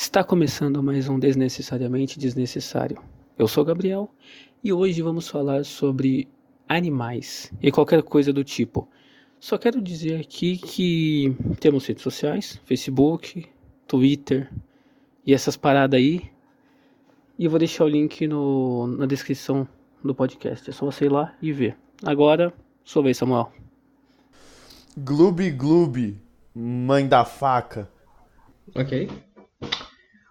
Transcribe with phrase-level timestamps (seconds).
[0.00, 3.02] Está começando mais um Desnecessariamente Desnecessário.
[3.36, 4.08] Eu sou o Gabriel
[4.62, 6.28] e hoje vamos falar sobre
[6.68, 8.88] animais e qualquer coisa do tipo.
[9.40, 13.44] Só quero dizer aqui que temos redes sociais, Facebook,
[13.88, 14.48] Twitter
[15.26, 16.30] e essas paradas aí.
[17.36, 19.66] E eu vou deixar o link no, na descrição
[20.02, 20.70] do podcast.
[20.70, 21.76] É só você ir lá e ver.
[22.04, 22.54] Agora,
[22.84, 23.52] sua vez, Samuel.
[24.96, 26.16] Gloob Gloob,
[26.54, 27.90] mãe da faca.
[28.76, 29.08] Ok.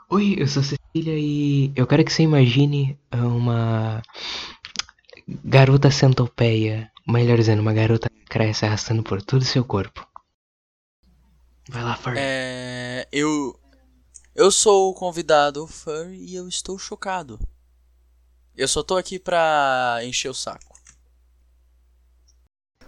[0.10, 4.02] Oi, eu sou Cecília e eu quero que você imagine uma
[5.44, 10.08] garota centopeia, melhor dizendo, uma garota que cresce arrastando por todo o seu corpo.
[11.70, 12.16] Vai lá, Furry.
[12.18, 13.60] É, eu
[14.34, 17.38] eu sou o convidado Furry e eu estou chocado.
[18.56, 20.74] Eu só tô aqui pra encher o saco.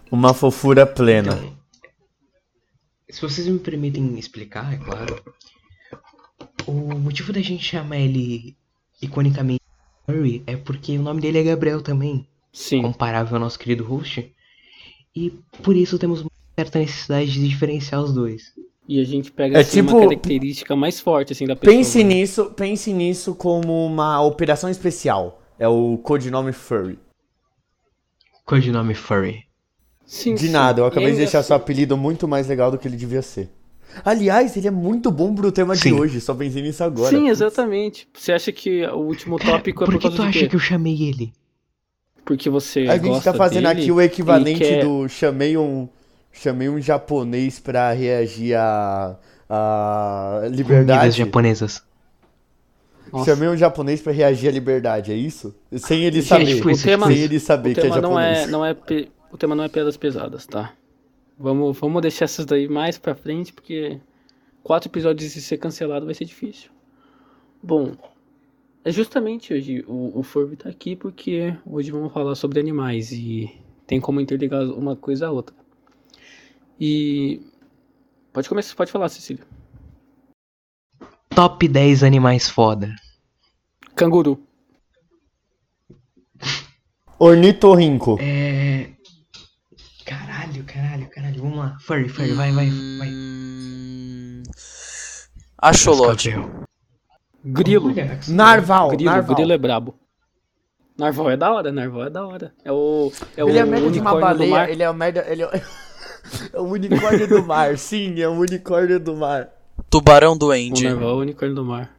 [0.10, 1.34] Uma fofura plena.
[1.34, 1.58] Então,
[3.10, 5.22] se vocês me permitem explicar, é claro.
[6.70, 8.56] O motivo da gente chamar ele
[9.02, 9.62] iconicamente
[10.06, 12.82] Furry é porque o nome dele é Gabriel também, Sim.
[12.82, 14.32] comparável ao nosso querido host.
[15.16, 15.32] E
[15.64, 18.54] por isso temos uma certa necessidade de diferenciar os dois.
[18.88, 21.76] E a gente pega É assim, uma tipo- característica mais forte assim da pessoa.
[21.76, 22.16] Pense né?
[22.16, 25.42] nisso, pense nisso como uma operação especial.
[25.58, 26.98] É o codinome Furry.
[28.46, 29.44] Codinome Furry.
[30.06, 30.50] Sim, De sim.
[30.52, 31.62] nada, eu acabei de deixar seu engraçado.
[31.62, 33.50] apelido muito mais legal do que ele devia ser.
[34.06, 35.94] Aliás, ele é muito bom pro tema de Sim.
[35.94, 37.10] hoje, só pensei nisso agora.
[37.10, 38.08] Sim, exatamente.
[38.14, 40.48] Você acha que o último tópico é Por por que causa tu do acha quê?
[40.48, 41.34] que eu chamei ele?
[42.26, 45.90] Porque você A gente gosta tá fazendo dele aqui o equivalente quer- do chamei um
[46.32, 49.18] chamei um japonês pra reagir a
[49.50, 51.18] a Comidas liberdade.
[51.18, 51.82] japonesas.
[53.12, 53.26] Nossa.
[53.34, 55.56] Chamei um japonês pra reagir à liberdade, é isso?
[55.78, 56.46] Sem ele Gente, saber.
[56.58, 57.22] tipo, isso, sem tipo isso.
[57.24, 58.52] ele saber O que é tema não é, japonês.
[58.52, 60.72] não é pe- o tema não é piadas pesadas, tá?
[61.40, 63.98] Vamos, vamos deixar essas daí mais pra frente, porque
[64.62, 66.70] quatro episódios e ser cancelado vai ser difícil.
[67.64, 67.96] Bom,
[68.84, 73.50] é justamente hoje o, o Furby tá aqui porque hoje vamos falar sobre animais e
[73.88, 75.56] tem como interligar uma coisa a outra.
[76.78, 77.42] E
[78.34, 79.46] pode começar, pode falar, Cecília.
[81.30, 82.94] Top 10 animais foda.
[83.96, 84.44] Canguru.
[87.18, 88.18] Ornitorrinco.
[88.20, 88.99] É.
[90.10, 91.40] Caralho, caralho, caralho.
[91.44, 91.78] Vamos lá.
[91.82, 93.08] Furry, Furry, vai, vai, vai.
[93.10, 94.42] Hum...
[95.56, 96.32] Axolote.
[97.46, 97.90] Grilo.
[97.90, 99.36] Olha, Narval, Grilo, narval.
[99.36, 99.96] grilo é brabo.
[100.98, 102.54] Narval é da hora, narval é da hora.
[102.66, 104.70] É o é Ele é o a merda de uma unicórnio do baleia, mar.
[104.72, 105.50] ele é a merda, ele é...
[106.54, 109.50] é o unicórnio do mar, sim, é o unicórnio do mar.
[109.92, 110.84] Tubarão O doente.
[110.86, 111.96] narval é o unicórnio do mar.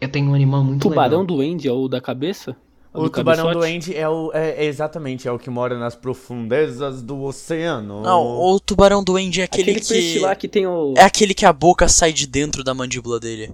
[0.00, 1.26] Eu tenho um animal muito Tubarão legal.
[1.36, 2.56] duende é o da cabeça?
[2.94, 3.58] O do tubarão cabeçote?
[3.58, 8.02] doente é o é, é exatamente, é o que mora nas profundezas do oceano.
[8.02, 10.18] Não, o tubarão doente é aquele, Aquele que.
[10.20, 10.94] lá que tem o.
[10.96, 13.52] É aquele que a boca sai de dentro da mandíbula dele.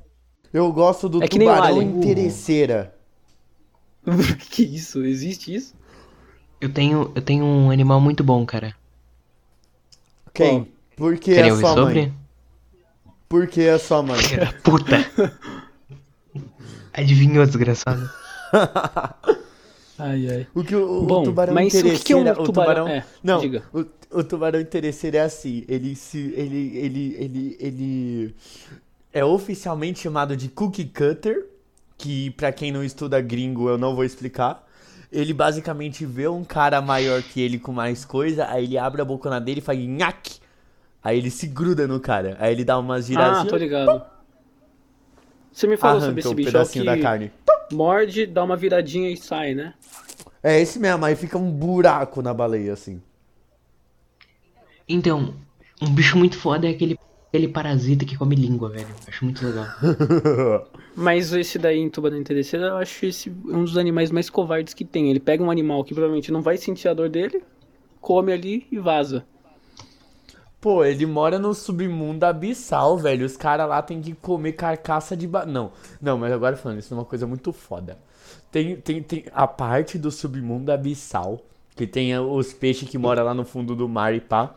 [0.53, 2.95] Eu gosto do É que nem o tubarão interesseira.
[4.51, 5.03] que isso?
[5.07, 5.75] Existe isso?
[6.61, 8.75] Eu tenho, eu tenho um animal muito bom, cara.
[10.35, 10.69] Quem?
[10.97, 12.01] Por que a ouvir sua sobre?
[12.03, 12.15] mãe?
[13.27, 14.19] Por que a sua mãe?
[14.63, 14.97] Puta!
[16.93, 18.20] Adivinhou, desgraçado?
[19.99, 20.47] Ai, ai.
[20.55, 21.77] O que o, o Bom, tubarão mas o que
[22.15, 23.63] é um interesseira, o tubarão- tubarão, é, não, diga.
[23.73, 23.85] O,
[24.19, 28.35] o tubarão interesseira é assim, ele se ele ele ele ele
[29.13, 31.47] é oficialmente chamado de cookie cutter,
[31.99, 34.67] que pra quem não estuda gringo eu não vou explicar.
[35.13, 39.05] Ele basicamente vê um cara maior que ele com mais coisa, aí ele abre a
[39.05, 40.39] boca dele e faz nhaque.
[41.05, 44.03] Aí ele se gruda no cara, aí ele dá umas Ah, giradinhas, tô ligado.
[45.53, 47.31] Você me falou sobre esse um bicho é o pedacinho que da carne.
[47.73, 49.75] Morde, dá uma viradinha e sai, né?
[50.43, 53.01] É esse mesmo, aí fica um buraco na baleia assim.
[54.89, 55.35] Então,
[55.81, 56.99] um bicho muito foda é aquele,
[57.29, 58.89] aquele parasita que come língua, velho.
[59.07, 59.67] Acho muito legal.
[60.97, 64.85] Mas esse daí em tubarão interesseiro, eu acho esse um dos animais mais covardes que
[64.85, 65.11] tem.
[65.11, 67.43] Ele pega um animal que provavelmente não vai sentir a dor dele,
[68.01, 69.25] come ali e vaza.
[70.61, 73.25] Pô, ele mora no submundo abissal, velho.
[73.25, 75.47] Os caras lá tem que comer carcaça de ba...
[75.47, 77.99] Não, não, mas agora falando, isso é uma coisa muito foda.
[78.53, 81.41] Tem, tem, tem a parte do submundo abissal,
[81.75, 84.55] que tem os peixes que moram lá no fundo do mar e pá.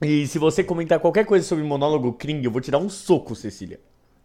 [0.00, 3.34] E se você comentar qualquer coisa sobre monólogo Kring, eu vou te dar um soco,
[3.34, 3.78] Cecília.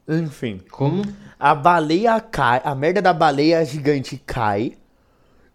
[0.07, 0.61] Enfim.
[0.71, 1.03] Como?
[1.39, 4.77] A baleia cai, a merda da baleia gigante cai.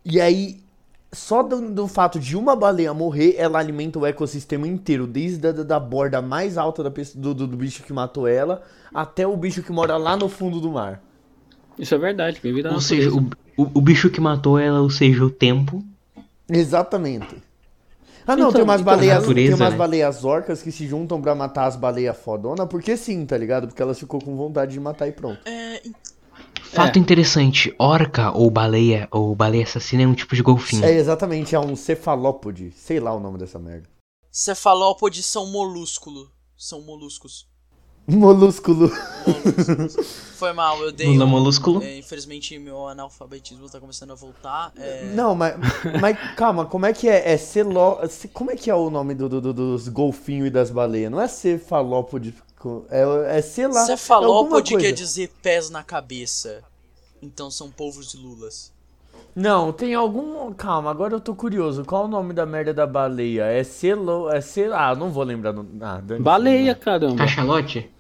[0.05, 0.63] E aí,
[1.17, 5.53] só do, do fato de uma baleia morrer, ela alimenta o ecossistema inteiro, desde a
[5.53, 8.63] da, da borda mais alta da, do, do, do bicho que matou ela,
[8.95, 11.03] até o bicho que mora lá no fundo do mar.
[11.79, 14.91] Isso é verdade, bem vida Ou seja, o, o, o bicho que matou ela, ou
[14.91, 15.83] seja, o tempo.
[16.49, 17.43] Exatamente.
[18.27, 19.79] Ah, não, Então, tem umas então, baleias, natureza, tem umas né?
[19.79, 23.69] baleias orcas que se juntam pra matar as baleias fodona, porque sim, tá ligado?
[23.69, 25.39] Porque elas ficou com vontade de matar e pronto.
[25.47, 25.81] É,
[26.73, 30.85] Fato interessante, orca ou baleia ou baleia assassina é um tipo de golfinho.
[30.85, 33.89] É exatamente, é um cefalópode, sei lá o nome dessa merda.
[34.31, 36.31] cefalópodes são molúsculo.
[36.57, 37.47] São moluscos.
[38.09, 38.89] Molúsculo.
[39.27, 40.07] Moluscos.
[40.37, 41.09] Foi mal, eu dei.
[41.09, 41.83] Lula um- molúsculo.
[41.83, 44.73] é, infelizmente, meu analfabetismo tá começando a voltar.
[44.77, 45.55] é, Não, mas,
[46.01, 47.33] mas calma, como é que é?
[47.33, 48.07] É celó...
[48.09, 51.11] ce- Como é que é o nome do, do- do- dos golfinhos e das baleias?
[51.11, 52.33] Não é cefalópode,
[52.91, 53.75] é, é sei lá.
[53.75, 54.87] é alguma Cefalópode coisa.
[54.87, 56.63] quer dizer pés na cabeça.
[57.23, 58.73] Então são povos de lulas.
[59.35, 60.53] Não, tem algum.
[60.55, 61.85] Calma, agora eu tô curioso.
[61.85, 63.45] Qual o nome da merda da baleia?
[63.45, 64.31] É celo.
[64.31, 64.75] É celo.
[64.75, 65.53] Ah, não vou lembrar.
[65.53, 65.67] No...
[65.81, 66.81] Ah, dane-se, Baleia, não.
[66.81, 67.17] caramba.
[67.17, 67.91] Cachalote?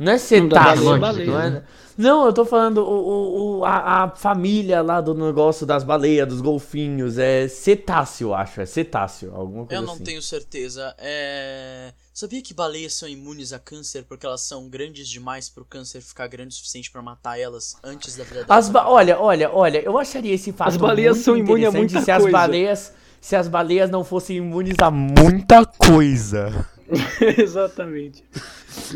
[0.00, 1.50] Não é cetáceo, baleia, não é?
[1.50, 1.62] né?
[1.98, 6.26] Não, eu tô falando o, o, o- a, a família lá do negócio das baleias,
[6.26, 7.18] dos golfinhos.
[7.18, 8.62] É cetáceo, acho.
[8.62, 10.04] É cetáceo, alguma coisa Eu não assim.
[10.04, 10.94] tenho certeza.
[10.98, 11.92] É...
[12.14, 16.26] Sabia que baleias são imunes a câncer porque elas são grandes demais pro câncer ficar
[16.28, 18.68] grande o suficiente pra matar elas antes da vida As delas?
[18.70, 21.92] ba- Olha, olha, olha, eu acharia esse fato As baleias muito são imunes a interessante
[21.92, 22.38] muita se as coisa.
[22.38, 26.66] baleias se as baleias não fossem imunes a muita coisa.
[27.38, 28.24] Exatamente.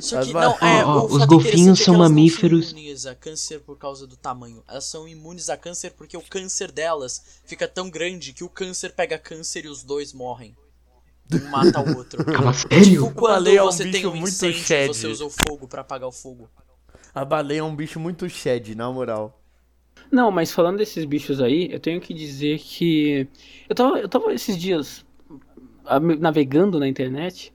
[0.01, 2.71] Só que não, é, Ó, ó, o os golfinhos é são não mamíferos.
[2.71, 4.63] são imunes a câncer por causa do tamanho.
[4.69, 8.93] Elas são imunes a câncer porque o câncer delas fica tão grande que o câncer
[8.93, 10.57] pega câncer e os dois morrem.
[11.33, 12.23] Um mata o outro.
[12.25, 13.13] Tipo sério?
[13.13, 14.89] quando Baleia é um você tem bicho um muito incêndio, shed.
[14.89, 16.51] você usa o fogo pra apagar o fogo.
[17.15, 19.41] A baleia é um bicho muito shed, na moral.
[20.11, 23.27] Não, mas falando desses bichos aí, eu tenho que dizer que
[23.69, 25.05] eu tava, eu tava esses dias
[25.87, 27.54] ah, navegando na internet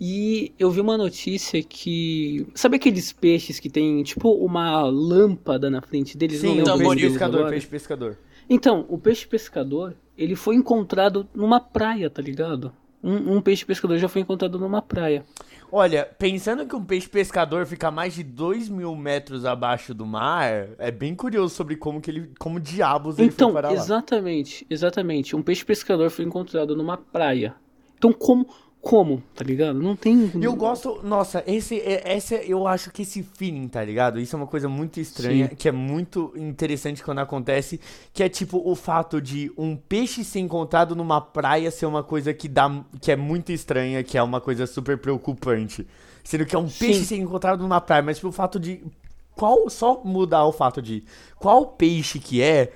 [0.00, 5.80] e eu vi uma notícia que sabe aqueles peixes que tem tipo uma lâmpada na
[5.82, 6.42] frente deles?
[6.42, 7.50] Não Sim, lembro o o nome peixe pescador, agora.
[7.50, 8.18] peixe pescador.
[8.48, 12.72] Então, o peixe pescador, ele foi encontrado numa praia, tá ligado?
[13.02, 15.24] Um, um peixe pescador já foi encontrado numa praia.
[15.70, 20.68] Olha, pensando que um peixe pescador fica mais de 2 mil metros abaixo do mar,
[20.78, 22.30] é bem curioso sobre como que ele.
[22.38, 23.74] como diabos ele Então, foi para lá.
[23.74, 25.34] exatamente, exatamente.
[25.36, 27.54] Um peixe pescador foi encontrado numa praia.
[27.98, 28.46] Então, como,
[28.80, 29.82] como, tá ligado?
[29.82, 30.30] Não tem.
[30.34, 34.20] E eu gosto, nossa, esse, é- esse, eu acho que esse feeling, tá ligado?
[34.20, 35.56] Isso é uma coisa muito estranha, Sim.
[35.56, 37.80] que é muito interessante quando acontece,
[38.12, 42.32] que é tipo o fato de um peixe ser encontrado numa praia ser uma coisa
[42.32, 42.70] que dá,
[43.00, 45.84] que é muito estranha, que é uma coisa super preocupante.
[46.22, 47.04] Sendo que é um peixe Sim.
[47.04, 48.80] ser encontrado numa praia, mas tipo, o fato de
[49.34, 51.02] qual só mudar o fato de
[51.38, 52.72] qual peixe que é,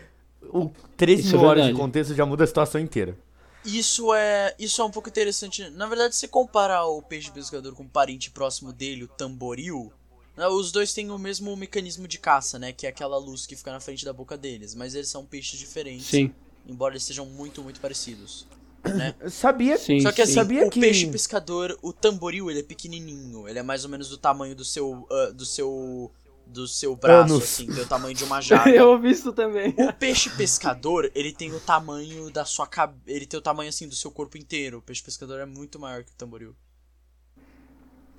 [0.52, 3.16] o 13 Isso é mil horas de contexto já muda a situação inteira.
[3.64, 5.68] Isso é, isso é um pouco interessante.
[5.70, 9.92] Na verdade, se comparar o peixe pescador com um parente próximo dele, o tamboril,
[10.36, 12.72] né, os dois têm o mesmo mecanismo de caça, né?
[12.72, 14.74] Que é aquela luz que fica na frente da boca deles.
[14.74, 16.06] Mas eles são peixes diferentes.
[16.06, 16.32] Sim,
[16.66, 18.46] Embora eles sejam muito, muito parecidos.
[18.84, 19.14] Né?
[19.20, 20.00] Eu sabia sim.
[20.00, 20.22] Só que sim.
[20.22, 23.46] assim, Sabia o que- peixe pescador, o tamboril, ele é pequenininho.
[23.46, 26.10] Ele é mais ou menos do tamanho do seu, ah, do seu,
[26.50, 27.44] do seu braço, Ânus.
[27.44, 28.68] assim, tem o tamanho de uma jaca.
[28.68, 29.74] eu ouvi isso também.
[29.78, 33.00] O peixe pescador, ele tem o tamanho da sua cabeça.
[33.06, 34.78] Ele tem o tamanho assim do seu corpo inteiro.
[34.78, 36.54] O peixe pescador é muito maior que o tamboril.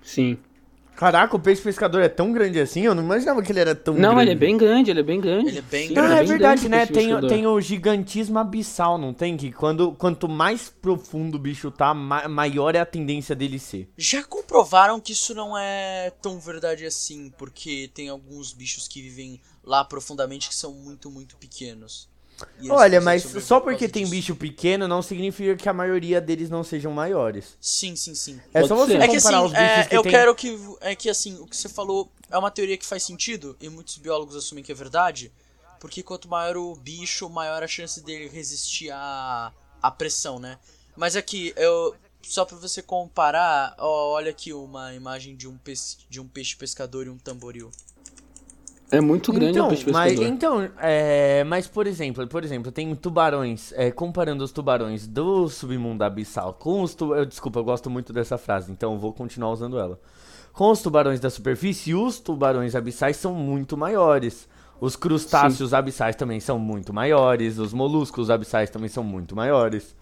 [0.02, 0.38] Sim.
[1.02, 2.82] Caraca, o peixe pescador é tão grande assim?
[2.82, 4.22] Eu não imaginava que ele era tão Não, grande.
[4.22, 5.48] ele é bem grande, ele é bem grande.
[5.50, 6.08] Ele é bem Sim, grande.
[6.08, 6.84] Ah, ele é bem verdade, grande, né?
[6.84, 7.28] o Tem, pescador.
[7.28, 9.36] tem o gigantismo abissal, não tem?
[9.36, 13.90] Que quando, quanto mais profundo o bicho tá, ma- maior é a tendência dele ser.
[13.98, 19.42] Já comprovaram que isso não é tão verdade assim, porque tem alguns bichos que vivem
[19.64, 22.11] lá profundamente que são muito, muito pequenos.
[22.70, 24.16] Olha, mas só por porque tem disso.
[24.16, 27.58] bicho pequeno não significa que a maioria deles não sejam maiores.
[27.60, 28.40] Sim, sim, sim.
[28.54, 29.02] É Pode só você ser.
[29.02, 30.12] É que comparar assim, os bichos é, que eu tem...
[30.12, 30.76] quero que.
[30.82, 33.98] É que assim, o que você falou é uma teoria que faz sentido, e muitos
[33.98, 35.32] biólogos assumem que é verdade,
[35.80, 40.58] porque quanto maior o bicho, maior a chance dele resistir à, à pressão, né?
[40.96, 41.96] Mas aqui, eu.
[42.24, 46.56] Só pra você comparar, ó, olha aqui uma imagem de um, peixe, de um peixe
[46.56, 47.72] pescador e um tamboril.
[48.92, 53.72] É muito grande então, peixe mas, então, é, mas por exemplo, por exemplo, tem tubarões,
[53.78, 58.38] é, comparando os tubarões do submundo abissal com os tubarões, desculpa, eu gosto muito dessa
[58.38, 59.98] frase, então eu vou continuar usando ela.
[60.52, 64.50] Com os tubarões da superfície, os tubarões abissais são muito maiores.
[64.82, 69.96] Os crustáceos abissais também são muito maiores, os moluscos abissais também são muito maiores.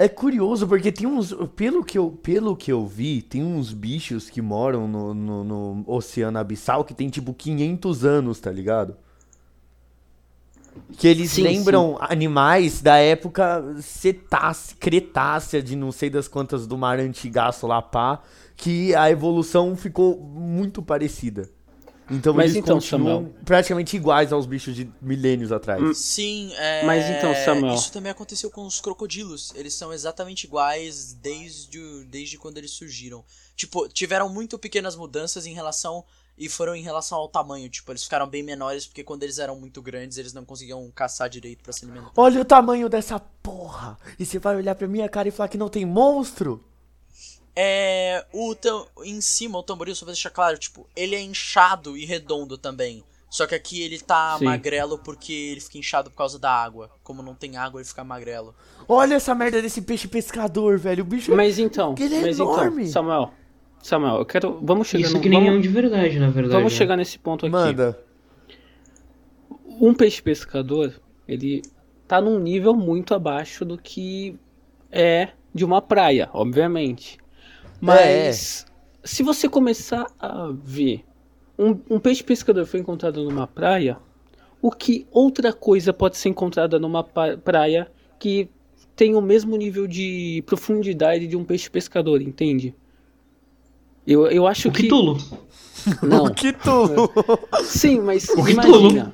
[0.00, 4.30] É curioso porque tem uns, pelo que eu, pelo que eu vi, tem uns bichos
[4.30, 8.96] que moram no, no, no oceano abissal que tem tipo 500 anos, tá ligado?
[10.96, 16.78] Que eles Sim, lembram animais da época cetácea, cretácea, de não sei das quantas do
[16.78, 18.22] mar antigaço lá, pá,
[18.56, 21.50] que a evolução ficou muito parecida.
[22.10, 23.34] Então Mas eles então, continuam Samuel.
[23.44, 25.98] praticamente iguais aos bichos de milênios atrás.
[25.98, 26.84] Sim, é.
[26.84, 27.74] Mas então, Samuel.
[27.74, 29.52] Isso também aconteceu com os crocodilos.
[29.54, 33.24] Eles são exatamente iguais desde, desde quando eles surgiram.
[33.54, 36.04] Tipo, tiveram muito pequenas mudanças em relação.
[36.40, 37.68] E foram em relação ao tamanho.
[37.68, 41.28] Tipo, eles ficaram bem menores porque quando eles eram muito grandes, eles não conseguiam caçar
[41.28, 42.12] direito pra se alimentar.
[42.16, 43.98] Olha o tamanho dessa porra!
[44.16, 46.64] E você vai olhar pra minha cara e falar que não tem monstro?
[47.56, 47.87] É.
[48.32, 52.04] O tam, em cima, o tamboril, só pra deixar claro, tipo, ele é inchado e
[52.04, 53.04] redondo também.
[53.30, 54.46] Só que aqui ele tá Sim.
[54.46, 56.90] magrelo porque ele fica inchado por causa da água.
[57.02, 58.54] Como não tem água, ele fica magrelo.
[58.88, 61.02] Olha essa merda desse peixe pescador, velho.
[61.02, 62.82] O bicho Mas então, Ele é mas enorme.
[62.82, 63.30] então, Samuel,
[63.82, 66.30] Samuel, eu quero, vamos chegar Isso no, que nem é vamos, um de verdade, na
[66.30, 66.54] verdade.
[66.56, 66.78] vamos né?
[66.78, 67.52] chegar nesse ponto aqui.
[67.52, 67.98] manda.
[69.80, 71.62] Um peixe pescador, ele
[72.06, 74.36] tá num nível muito abaixo do que
[74.90, 77.18] é de uma praia, obviamente.
[77.80, 78.66] Mas
[79.04, 81.04] se você começar a ver
[81.58, 83.98] um, um peixe pescador foi encontrado numa praia,
[84.60, 88.48] o que outra coisa pode ser encontrada numa praia que
[88.94, 92.74] tem o mesmo nível de profundidade de um peixe pescador, entende?
[94.06, 94.84] Eu, eu acho O que.
[94.84, 95.16] Cthulhu.
[96.02, 96.24] Não.
[96.26, 97.62] O que tu?
[97.62, 99.12] Sim, mas O imagina.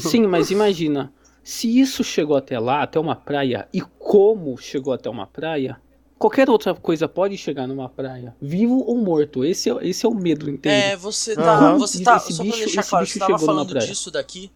[0.00, 1.12] Sim, mas imagina.
[1.42, 5.80] Se isso chegou até lá, até uma praia, e como chegou até uma praia,
[6.18, 9.44] qualquer outra coisa pode chegar numa praia, vivo ou morto.
[9.44, 10.74] Esse é, esse é o medo, entende?
[10.74, 11.56] É, você tá.
[11.56, 11.78] Aham.
[11.78, 12.16] Você tá.
[12.16, 13.86] Esse só bicho- pra deixar esse claro, bicho você tava falando praia.
[13.86, 14.50] disso daqui.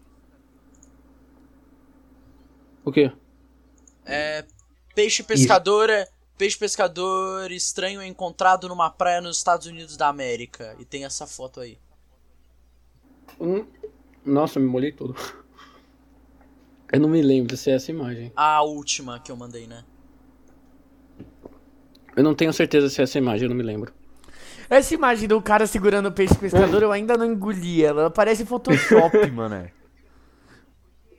[2.85, 3.11] O quê?
[4.05, 4.45] É.
[4.93, 6.07] Peixe pescador é.
[6.37, 10.75] Peixe pescador estranho é encontrado numa praia nos Estados Unidos da América.
[10.79, 11.77] E tem essa foto aí.
[13.39, 13.65] Hum,
[14.25, 15.15] Nossa, me molhei todo.
[16.91, 18.31] Eu não me lembro se é essa imagem.
[18.35, 19.83] A última que eu mandei, né?
[22.15, 23.91] Eu não tenho certeza se é essa imagem, eu não me lembro.
[24.69, 27.83] Essa imagem do cara segurando o peixe pescador eu ainda não engoli.
[27.83, 29.69] Ela parece Photoshop, mano.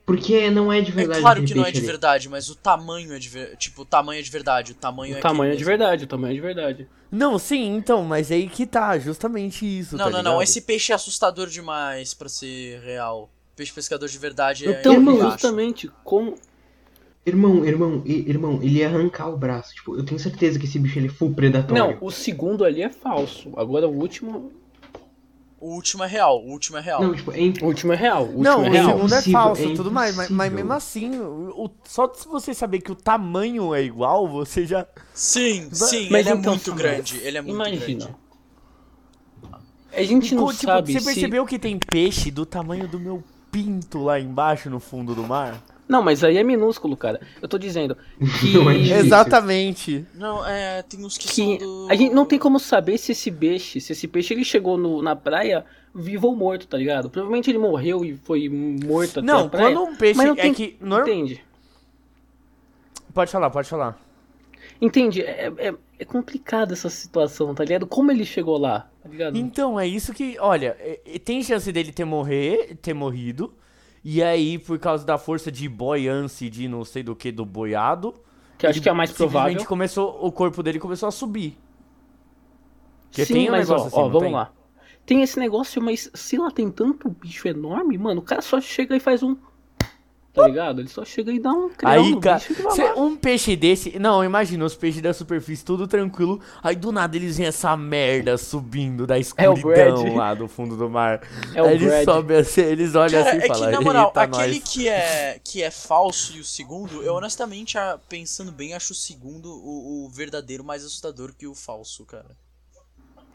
[0.05, 1.21] Porque não é de É verdade.
[1.21, 1.87] claro de que não é de ali.
[1.87, 3.57] verdade, mas o tamanho é de verdade.
[3.57, 4.71] Tipo, o tamanho é de verdade.
[4.73, 6.87] O tamanho O é tamanho é de verdade, o tamanho é de verdade.
[7.11, 10.31] Não, sim, então, mas aí que tá, justamente isso, Não, tá não, não.
[10.33, 10.43] ligado?
[10.43, 13.29] Esse peixe é assustador demais pra ser real.
[13.55, 14.79] Peixe pescador de verdade é.
[14.79, 16.35] Então, justamente, como.
[17.25, 19.73] Irmão, irmão, irmão, ele ia arrancar o braço.
[19.73, 21.83] Tipo, eu tenho certeza que esse bicho ele é full predatório.
[21.83, 23.51] Não, o segundo ali é falso.
[23.57, 24.51] Agora o último.
[25.59, 26.39] O último é real.
[26.43, 27.01] O último é real.
[27.01, 27.63] Não, tipo, é imp...
[27.63, 28.25] O último é real.
[28.25, 28.85] O último Não, é o real.
[28.91, 32.53] segundo é falso, é tudo mais, mas, mas mesmo assim, o, o- só de você
[32.53, 34.85] saber que o tamanho é igual, você já.
[35.11, 36.07] Sim, sim.
[36.11, 37.17] Mas ele é então, muito Samuel, grande.
[37.23, 38.05] Ele é muito Imagina.
[38.05, 38.15] grande.
[39.91, 41.05] A gente não tipo, sabe você se...
[41.05, 45.63] percebeu que tem peixe do tamanho do meu pinto lá embaixo no fundo do mar?
[45.87, 47.21] Não, mas aí é minúsculo, cara.
[47.41, 47.95] Eu tô dizendo
[48.41, 48.53] que...
[48.53, 48.75] Não é.
[48.75, 50.03] Exatamente.
[50.15, 50.81] Não, é.
[50.81, 51.87] Tem uns que, são que do.
[51.89, 55.01] a gente não tem como saber se esse peixe, se esse peixe ele chegou no-
[55.03, 55.63] na praia
[55.93, 57.09] vivo ou morto, tá ligado?
[57.09, 59.75] Provavelmente ele morreu e foi morto até Não, a praia.
[59.75, 60.53] quando um peixe mas não é tem...
[60.53, 60.75] que.
[60.81, 61.03] Norm...
[61.07, 61.43] Entende?
[63.13, 63.99] Pode falar, pode falar.
[64.81, 65.21] Entende?
[65.21, 67.87] É, é, é complicada essa situação, tá ligado?
[67.87, 69.37] Como ele chegou lá, tá ligado?
[69.37, 70.35] Então, é isso que.
[70.39, 73.53] Olha, é- é- tem chance dele ter morrer, ter morrido.
[74.07, 78.13] E aí, por causa da força de boiance de não sei do que do boiado.
[78.57, 79.65] que eu acho que é mais provável.
[79.65, 81.57] começou, o corpo dele começou a subir.
[83.09, 84.31] Porque Sim, tem um mas negócio ó, assim, ó vamos tem?
[84.31, 84.53] lá.
[85.05, 88.95] Tem esse negócio, mas se lá tem tanto bicho enorme, mano, o cara só chega
[88.95, 89.35] e faz um.
[90.35, 90.81] Tá ligado?
[90.81, 92.95] Ele só chega e dá um crião Aí, no cara, bicho e vai cê- lá.
[92.95, 93.97] um peixe desse.
[93.97, 96.41] Não, imagina os peixes da superfície tudo tranquilo.
[96.61, 99.55] Aí do nada eles veem essa merda subindo da É escuridão
[100.03, 100.13] Brad.
[100.15, 101.21] lá do fundo do mar.
[101.53, 102.03] É o aí eles Brad.
[102.05, 104.63] sobem assim, eles olham Cara, assim e é que falam, na moral, "Eita, aquele nós."
[104.73, 107.77] que é, que é falso e o segundo, eu honestamente,
[108.09, 112.35] pensando bem, acho o segundo o, o verdadeiro mais assustador que o falso, cara.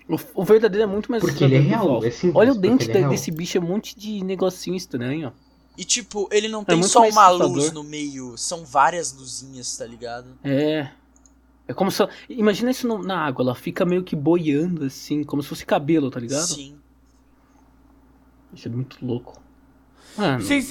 [0.09, 2.55] O, o verdadeiro é muito mais Porque ele é que real, é simples, Olha o
[2.57, 5.33] dente é de- desse bicho, é um monte de negocinho estranho.
[5.81, 7.57] E tipo, ele não tem muito só uma assustador.
[7.57, 10.37] luz no meio, são várias luzinhas, tá ligado?
[10.45, 10.91] É.
[11.67, 12.07] É como se.
[12.29, 16.11] Imagina isso no- na água, ela fica meio que boiando assim, como se fosse cabelo,
[16.11, 16.47] tá ligado?
[16.47, 16.77] Sim.
[18.53, 19.41] Isso é muito louco.
[20.19, 20.71] Mano, Vocês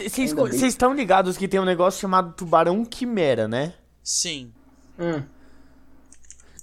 [0.61, 3.73] estão ligados que tem um negócio chamado tubarão quimera, né?
[4.03, 4.51] Sim.
[4.99, 5.23] hum,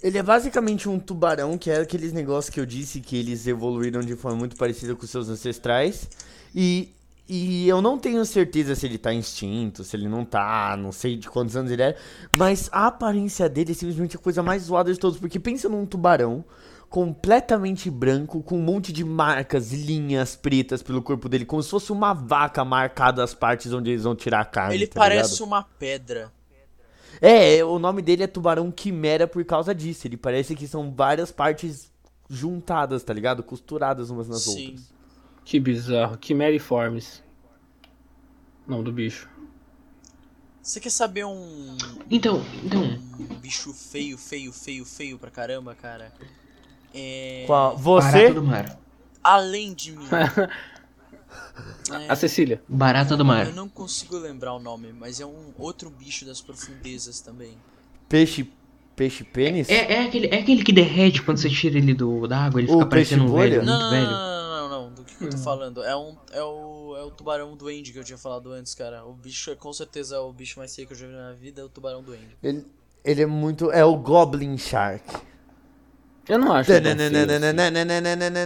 [0.03, 4.03] Ele é basicamente um tubarão, que é aqueles negócios que eu disse que eles evoluíram
[4.03, 6.09] de forma muito parecida com seus ancestrais.
[6.55, 6.93] E,
[7.29, 11.17] e eu não tenho certeza se ele tá extinto, se ele não tá, não sei
[11.17, 11.97] de quantos anos ele é.
[12.31, 15.19] Mas a aparência dele é simplesmente a coisa mais zoada de todos.
[15.19, 16.45] Porque pensa num tubarão
[16.89, 21.91] completamente branco, com um monte de marcas, linhas pretas pelo corpo dele, como se fosse
[21.91, 24.77] uma vaca marcada as partes onde eles vão tirar a carne.
[24.77, 25.47] Ele tá parece ligado?
[25.47, 26.33] uma pedra.
[27.21, 30.07] É, o nome dele é Tubarão Quimera por causa disso.
[30.07, 31.91] Ele parece que são várias partes
[32.29, 33.43] juntadas, tá ligado?
[33.43, 34.67] Costuradas umas nas Sim.
[34.69, 34.96] outras.
[35.47, 36.19] Que bizarro.
[36.19, 37.23] Quimeriformes.
[38.67, 39.29] Nome do bicho.
[40.61, 41.79] Você quer saber um.
[42.11, 42.83] Então, então.
[42.83, 46.13] Um bicho feio, feio, feio, feio pra caramba, cara?
[46.93, 47.45] É.
[47.47, 47.77] Qual?
[47.77, 48.11] Você?
[48.11, 48.79] Barata do mar.
[49.23, 50.07] Além de mim.
[51.91, 52.63] É, A Cecília.
[52.67, 53.47] Barata do mar.
[53.47, 57.57] eu não consigo lembrar o nome, mas é um outro bicho das profundezas também.
[58.09, 58.51] Peixe.
[58.97, 59.69] Peixe pênis?
[59.69, 62.71] É, é, aquele, é aquele que derrete quando você tira ele do, da água, ele
[62.71, 64.26] O fica parecendo um velho, Não, muito não, velho.
[65.19, 65.83] Que, que eu tô falando?
[65.83, 69.05] É, um, é, o, é o tubarão duende que eu tinha falado antes, cara.
[69.05, 71.61] O bicho é com certeza o bicho mais feio que eu já vi na vida,
[71.63, 72.37] é o tubarão duende.
[72.43, 72.67] Ele,
[73.05, 73.71] ele é muito.
[73.71, 75.05] É o Goblin Shark.
[76.29, 76.73] Eu não acho.
[76.73, 76.83] assim.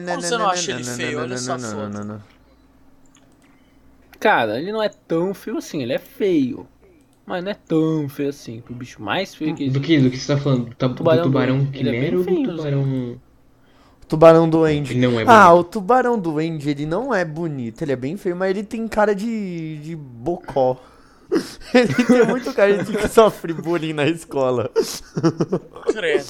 [0.06, 1.20] Como você não acha ele feio?
[1.20, 2.22] Olha só a foto.
[4.18, 6.68] Cara, ele não é tão feio assim, ele é feio.
[7.24, 8.62] Mas não é tão feio assim.
[8.68, 9.86] O bicho mais feio que Do existe.
[9.86, 10.64] que, do que você tá falando?
[10.68, 11.68] Do, Tubarão do tubarão.
[11.72, 13.20] Ele é bem quimera ou do feio, tubarão...
[14.11, 14.93] Tubarão Duende.
[14.93, 15.61] Ele não é Ah, bonito.
[15.61, 19.14] o Tubarão Duende, ele não é bonito, ele é bem feio, mas ele tem cara
[19.14, 20.76] de, de bocó.
[21.73, 24.69] ele tem muito cara de que sofre bullying na escola.
[25.93, 26.26] Credo.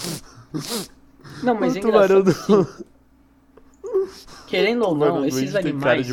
[1.43, 2.35] Não, mas o é tubarão do...
[4.50, 6.07] Querendo ou não, esses animais.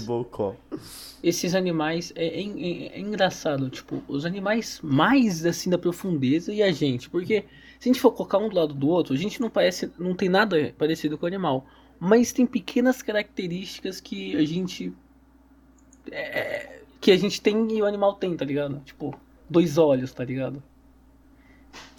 [1.24, 2.13] Esses animais.
[2.15, 7.10] É, é- é- é engraçado, tipo, os animais mais assim da profundeza e a gente.
[7.10, 7.44] Porque
[7.79, 9.91] se a gente for colocar um do lado do outro, a gente não parece.
[9.98, 11.65] não tem nada parecido com o animal.
[12.00, 14.94] Mas tem pequenas características que a gente.
[16.12, 18.79] é, que a gente tem e o animal tem, tá ligado?
[18.86, 19.13] Tipo,
[19.50, 20.62] dois olhos, tá ligado?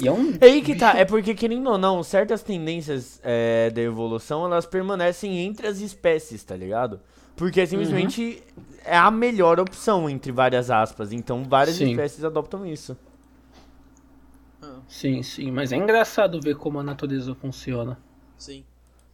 [0.00, 0.32] E é um.
[0.40, 4.66] É aí que tá, é porque querendo ou não, certas tendências é, da evolução, elas
[4.66, 7.00] permanecem entre as espécies, tá ligado?
[7.36, 8.42] Porque simplesmente
[8.84, 11.12] é a melhor opção, entre várias aspas.
[11.12, 11.90] Então várias Sim.
[11.90, 12.96] espécies adoptam isso.
[14.88, 15.50] Sim, sim.
[15.50, 17.98] Mas é engraçado ver como a natureza funciona.
[18.36, 18.64] Sim.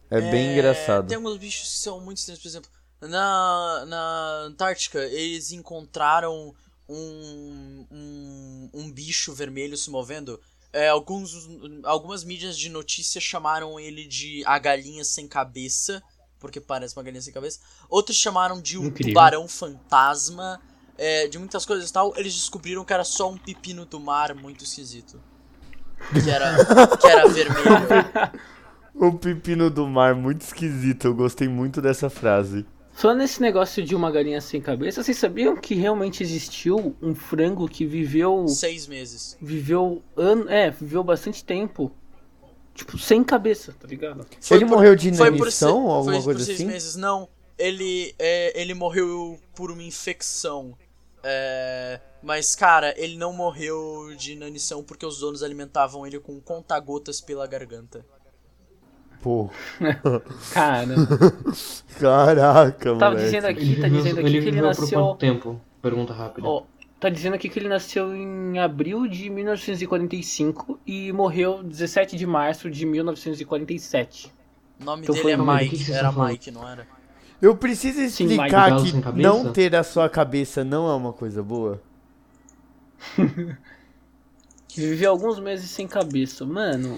[0.09, 1.07] É, bem engraçado.
[1.07, 2.69] Tem alguns bichos que são muito estranhos, por exemplo,
[3.01, 6.53] na, na Antártica, eles encontraram
[6.87, 10.39] um, um, um bicho vermelho se movendo.
[10.75, 11.47] É, alguns,
[11.85, 16.03] algumas mídias de notícia chamaram ele de a galinha sem cabeça,
[16.37, 17.61] porque parece uma galinha sem cabeça.
[17.89, 19.13] Outros chamaram de um Incrível.
[19.13, 20.59] tubarão fantasma,
[20.97, 22.13] é, de muitas coisas e tal.
[22.17, 25.23] Eles descobriram que era só um pepino do mar muito esquisito.
[26.11, 28.41] Que era, que era vermelho.
[28.93, 31.05] O pepino do mar, muito esquisito.
[31.05, 32.65] Eu gostei muito dessa frase.
[32.95, 37.67] Só nesse negócio de uma galinha sem cabeça, vocês sabiam que realmente existiu um frango
[37.67, 38.47] que viveu.
[38.47, 39.37] Seis meses.
[39.41, 40.49] Viveu ano.
[40.49, 41.91] É, viveu bastante tempo.
[42.73, 44.25] Tipo, sem cabeça, tá ligado?
[44.39, 46.67] Foi ele por- morreu de Foi por, inanição ou alguma foi coisa por seis assim?
[46.67, 47.27] meses, não.
[47.57, 50.77] Ele, é, ele morreu por uma infecção.
[51.23, 57.19] É, mas, cara, ele não morreu de inanição porque os donos alimentavam ele com conta-gotas
[57.19, 58.05] pela garganta.
[59.25, 59.49] Pô,
[60.53, 61.09] Cara,
[61.99, 63.23] caraca, tava moleque.
[63.25, 64.99] dizendo aqui, tá dizendo aqui ele que ele viveu por nasceu.
[64.99, 65.59] quanto tempo?
[65.81, 66.47] Pergunta rápida.
[66.47, 66.63] Ó,
[66.99, 72.69] tá dizendo aqui que ele nasceu em abril de 1945 e morreu 17 de março
[72.69, 74.31] de 1947.
[74.79, 76.11] O nome Então dele foi é Mike, era?
[76.11, 76.87] Mike, não era?
[77.41, 81.41] Eu preciso Sim, explicar Mike que não ter a sua cabeça não é uma coisa
[81.41, 81.81] boa.
[84.77, 86.45] Viveu alguns meses sem cabeça.
[86.45, 86.97] Mano,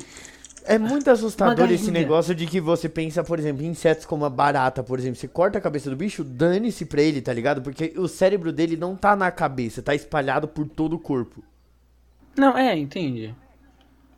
[0.68, 4.30] É muito assustador esse negócio de que você pensa, por exemplo, em insetos como a
[4.30, 5.18] barata, por exemplo.
[5.20, 7.62] Você corta a cabeça do bicho, dane-se pra ele, tá ligado?
[7.62, 11.44] Porque o cérebro dele não tá na cabeça, tá espalhado por todo o corpo.
[12.36, 13.34] não, é, entende?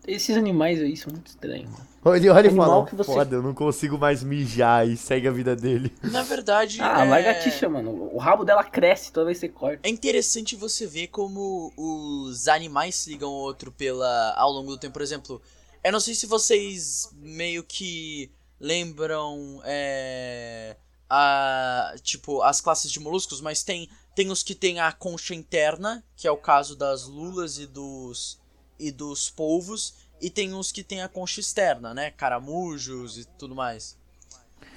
[0.08, 1.70] Esses animais aí são muito estranhos.
[1.70, 2.16] mano.
[2.18, 5.32] Ele olha e fala, que você- foda, eu não consigo mais mijar e segue a
[5.32, 5.94] vida dele.
[6.02, 7.10] Na verdade, Ah, a é...
[7.10, 8.10] lagartixa, mano.
[8.12, 9.80] O rabo dela cresce toda vez que você corta.
[9.84, 14.78] É interessante você ver como os animais se ligam ao outro pela, ao longo do
[14.80, 14.94] tempo.
[14.94, 15.42] Por exemplo,
[15.84, 20.76] eu não sei se vocês meio que lembram é,
[21.10, 26.04] a, tipo, as classes de moluscos, mas tem, tem os que tem a concha interna,
[26.16, 28.40] que é o caso das lulas e dos,
[28.78, 32.12] e dos polvos, e tem uns que tem a concha externa, né?
[32.12, 33.98] Caramujos e tudo mais.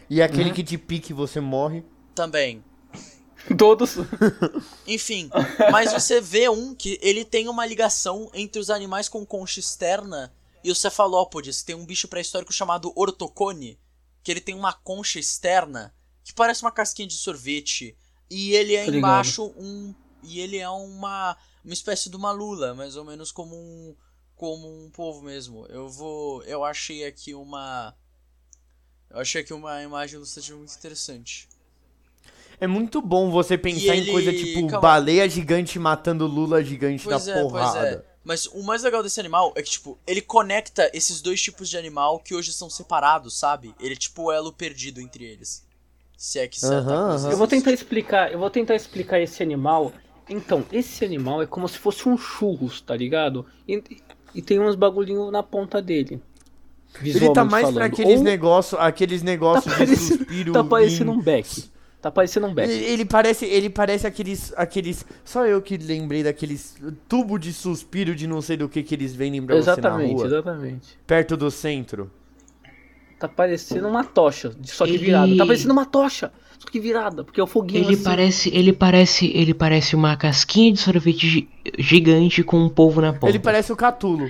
[0.08, 0.54] E aquele Uhum.
[0.54, 1.84] que te pique você morre.
[2.14, 2.62] Também.
[3.58, 3.96] Todos.
[4.86, 5.28] Enfim,
[5.72, 10.32] mas você vê um que ele tem uma ligação entre os animais com concha externa
[10.64, 11.62] e os cefalópodes.
[11.62, 13.79] Tem um bicho pré-histórico chamado ortocone,
[14.22, 15.94] que ele tem uma concha externa
[16.25, 17.96] que parece uma casquinha de sorvete.
[18.31, 18.98] E ele é Tô ligado.
[18.98, 19.94] embaixo um.
[20.22, 21.37] E ele é uma.
[21.64, 23.94] Uma espécie de uma lula, mais ou menos como um.
[24.35, 25.66] Como um povo mesmo.
[25.66, 26.42] Eu vou.
[26.44, 27.94] Eu achei aqui uma.
[29.11, 31.48] Eu achei aqui uma imagem ilustrativa muito interessante.
[32.61, 34.81] É muito bom você pensar ele- em coisa tipo calma.
[34.81, 38.07] baleia gigante matando lula gigante Pois na é, porrada.
[38.24, 38.28] É.
[38.28, 41.76] Mas o mais legal desse animal é que, tipo, ele conecta esses dois tipos de
[41.76, 43.74] animal que hoje são separados, sabe?
[43.80, 45.64] Ele é tipo o elo perdido entre eles.
[46.16, 46.70] Se é que Aham,
[47.08, 47.30] coisa aham.
[47.32, 49.92] Eu vou tentar explicar, eu vou tentar explicar esse animal.
[50.28, 53.44] Então, esse animal é como se fosse um churros, tá ligado?
[53.66, 53.82] E,
[54.35, 56.22] e tem uns bagulhinho na ponta dele.
[57.02, 57.92] Ele tá mais pra falando.
[57.92, 60.52] aqueles Ou negócios, aqueles negócios de parecendo- suspiro.
[60.52, 61.71] tá parecendo em- um beck.
[62.02, 62.68] Tá parecendo um beck.
[62.68, 65.06] Ele, ele parece, ele parece aqueles, aqueles.
[65.24, 66.74] Só eu que lembrei daqueles
[67.08, 70.14] tubo de suspiro de não sei do que que eles vendem pra você na Exatamente,
[70.14, 70.98] rua, exatamente.
[71.06, 72.10] perto do centro.
[73.20, 75.36] Tá parecendo uma tocha, só que Ele- virada.
[75.36, 78.02] Tá parecendo uma tocha, só que virada, porque é o foguinho Ele assim.
[78.02, 83.12] parece, ele parece, ele parece uma casquinha de sorvete gi- gigante com um polvo na
[83.12, 83.28] ponta.
[83.28, 84.28] Ele parece o Catulo.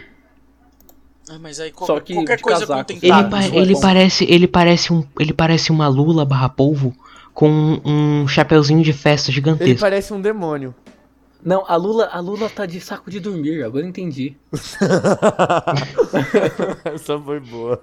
[1.34, 2.92] Ah, mas aí Só qualquer, que qualquer coisa casaco.
[2.92, 3.56] com Ele, pa- desculpa.
[3.58, 6.94] ele parece, ele parece um, ele parece uma lula barra polvo
[7.32, 9.80] com um chapeuzinho de festa Ele gigantesco.
[9.80, 10.74] parece um demônio.
[11.44, 14.36] Não, a Lula, a Lula tá de saco de dormir, agora eu entendi.
[16.84, 17.80] Essa foi boa.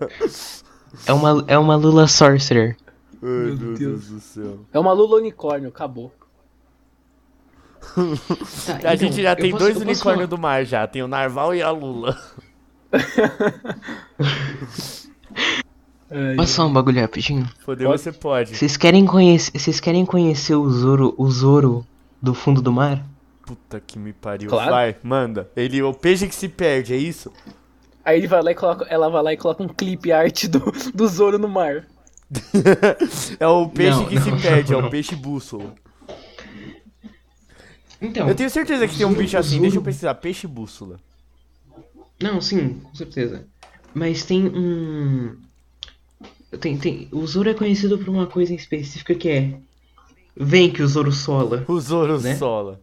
[1.05, 2.77] É uma, é uma lula sorcerer.
[3.21, 3.79] Ai, meu Deus.
[3.79, 4.59] Deus do céu.
[4.71, 6.13] É uma Lula unicórnio, acabou.
[8.65, 10.85] Tá, A então, gente já eu tem posso- dois unicórnios do mar já.
[10.87, 12.17] Tem o Narval e a Lula.
[16.35, 17.47] Posso falar um bagulho rapidinho?
[17.65, 18.01] Poder Pode.
[18.01, 18.55] você pode.
[18.57, 21.85] Vocês querem conhecer, vocês querem conhecer o Zoro, o Zoro
[22.21, 23.05] do fundo do mar?
[23.45, 24.49] Puta que me pariu.
[24.49, 24.71] Claro.
[24.71, 25.49] Vai, manda.
[25.55, 27.31] Ele, o peixe que se perde, é isso?
[28.03, 30.59] Aí ele vai lá e coloca, ela vai lá e coloca um clipe art do,
[30.93, 31.85] do Zoro no mar.
[33.39, 34.87] é o peixe Não, que se não, perde, é não.
[34.87, 35.75] o peixe bússola.
[38.01, 38.27] Então.
[38.29, 40.15] Eu tenho certeza que tem um bicho assim, Zoro- deixa eu pesquisar.
[40.15, 40.97] Peixe bússola.
[42.21, 43.47] Não, sim, com certeza.
[43.93, 45.35] Mas tem um.
[46.59, 47.07] Tem, tem...
[47.11, 49.59] O Zoro é conhecido por uma coisa em específica que é.
[50.35, 51.63] Vem que o Zoro sola.
[51.67, 52.35] O Zoro Né?
[52.35, 52.81] sola.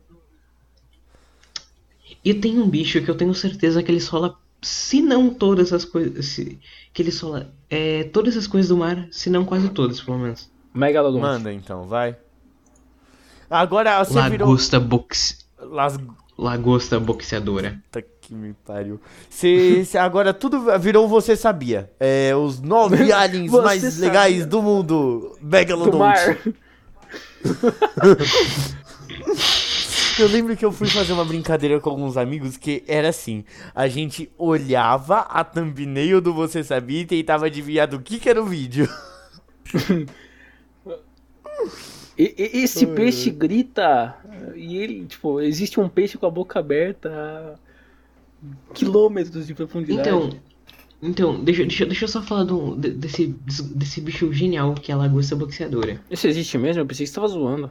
[2.25, 4.39] E tem um bicho que eu tenho certeza que ele sola.
[4.63, 6.27] Se não todas as coisas.
[6.27, 6.59] se-
[6.93, 7.53] Que ele sola.
[7.69, 10.51] É, todas as coisas do mar, se não quase todas, pelo menos.
[10.75, 11.21] Megalodon.
[11.21, 12.17] Manda então, vai.
[13.51, 14.49] Agora você virou.
[14.49, 15.39] Lagosta box.
[15.59, 15.99] Las...
[16.39, 17.81] Lagosta boxeadora.
[17.91, 19.01] Puta que me pariu.
[19.31, 21.91] Cê, cê- agora tudo virou Você Sabia.
[21.99, 24.01] É, os nove aliens Você mais sabia.
[24.09, 25.37] legais do mundo.
[25.41, 25.99] do Megalodon.
[25.99, 26.17] mar.
[30.19, 33.45] Eu lembro que eu fui fazer uma brincadeira com alguns amigos que era assim:
[33.75, 38.43] a gente olhava a thumbnail do Você Sabia e tentava adivinhar do que, que era
[38.43, 38.89] o vídeo.
[42.19, 44.15] E- e- esse peixe grita
[44.55, 50.09] e ele, tipo, existe um peixe com a boca aberta a quilômetros de profundidade.
[50.09, 50.31] Então.
[51.03, 53.27] Então, deixa, deixa, deixa eu só falar do, de- desse,
[53.75, 56.01] desse bicho genial que é a lagosta boxeadora.
[56.11, 56.81] Isso existe mesmo?
[56.83, 57.71] Eu pensei que você tava zoando.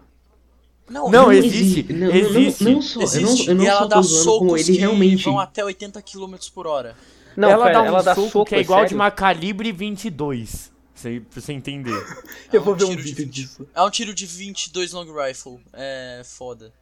[0.88, 2.64] Não, Não, Não existe, Não, não- existe.
[2.64, 3.48] Não, não só, eu não, existe.
[3.50, 5.24] eu não e ela dá socos ele que realmente.
[5.26, 6.96] vão até 80 km por hora.
[7.36, 9.72] Não, ela pera, dá um ela dá soco, soco, que é igual de uma calibre
[9.72, 10.72] 22.
[11.02, 11.92] Pra você entender.
[12.54, 13.34] Eu É vou um ver um tiro de vídeo 20.
[13.34, 13.68] disso.
[13.76, 15.60] É um tiro de 22 long rifle.
[15.74, 16.74] É foda.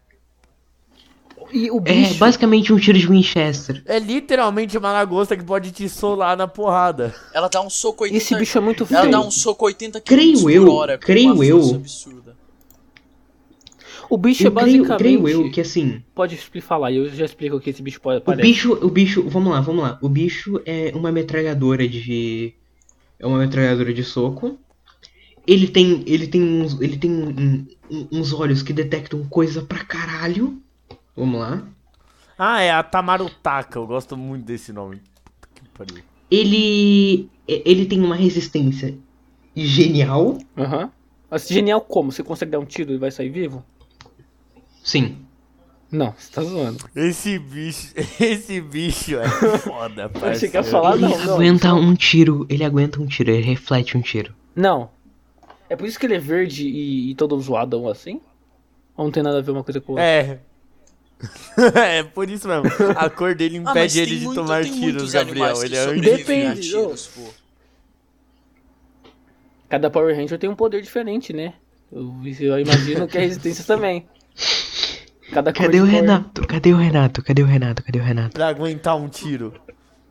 [1.52, 3.82] E o É bicho, basicamente um tiro de Winchester.
[3.86, 7.14] É literalmente uma lagosta que pode te solar na porrada.
[7.34, 9.12] Ela dá um soco 80 esse bicho é muito Ela feio.
[9.12, 10.98] dá um soco 80 km Creio por eu, hora.
[10.98, 11.76] creio eu.
[11.76, 12.38] absurda.
[14.10, 15.00] O bicho é Eu creio, basicamente.
[15.00, 18.36] creio eu que assim, Pode falar, eu já explico o que esse bicho pode o
[18.36, 19.98] bicho, o bicho, vamos lá, vamos lá.
[20.04, 22.54] O bicho é uma metralhadora de
[23.24, 24.60] é uma metralhadora de soco.
[25.48, 29.84] Ele tem, ele tem uns, ele tem um- um- uns olhos que detectam coisa pra
[29.84, 30.62] caralho.
[31.16, 31.66] Vamos lá.
[32.38, 33.78] Ah, é a Tamarutaka.
[33.80, 34.98] Eu gosto muito desse nome.
[35.42, 36.04] Puta que pariu.
[36.30, 38.98] Ele ele tem uma resistência
[39.56, 40.38] genial.
[40.58, 40.90] Aham.
[41.30, 42.12] Mas genial como?
[42.12, 43.64] Você consegue dar um tiro e vai sair vivo?
[44.84, 45.18] Sim.
[45.94, 46.84] Não, você tá zoando.
[46.96, 49.30] Esse bicho, esse bicho é
[49.60, 50.64] foda, Eu achei que ia parceiro.
[50.64, 51.34] falar, ele não, não.
[51.36, 54.34] aguenta um tiro, ele aguenta um tiro, ele reflete um tiro.
[54.56, 54.90] Não.
[55.70, 58.20] É por isso que ele é verde e, e todo zoadão assim?
[58.98, 60.04] Ou não tem nada a ver uma coisa com outra?
[60.06, 60.40] É.
[62.00, 62.66] é por isso mesmo.
[62.98, 65.64] A cor dele Ah, impede ele tem de muito- tomar tem tiros, Gabriel.
[65.64, 67.22] Ele é Depende, tiros, pô.
[69.70, 71.54] Cada Power Ranger tem um poder diferente, né?
[71.92, 74.06] Eu, eu imagino que a resistência também.
[75.34, 76.48] Cada Cadê o Power- Renato?
[76.48, 77.24] Cadê o Renato?
[77.24, 77.84] Cadê o Renato?
[77.84, 78.34] Cadê o Renato?
[78.34, 79.54] pra aguentar um tiro.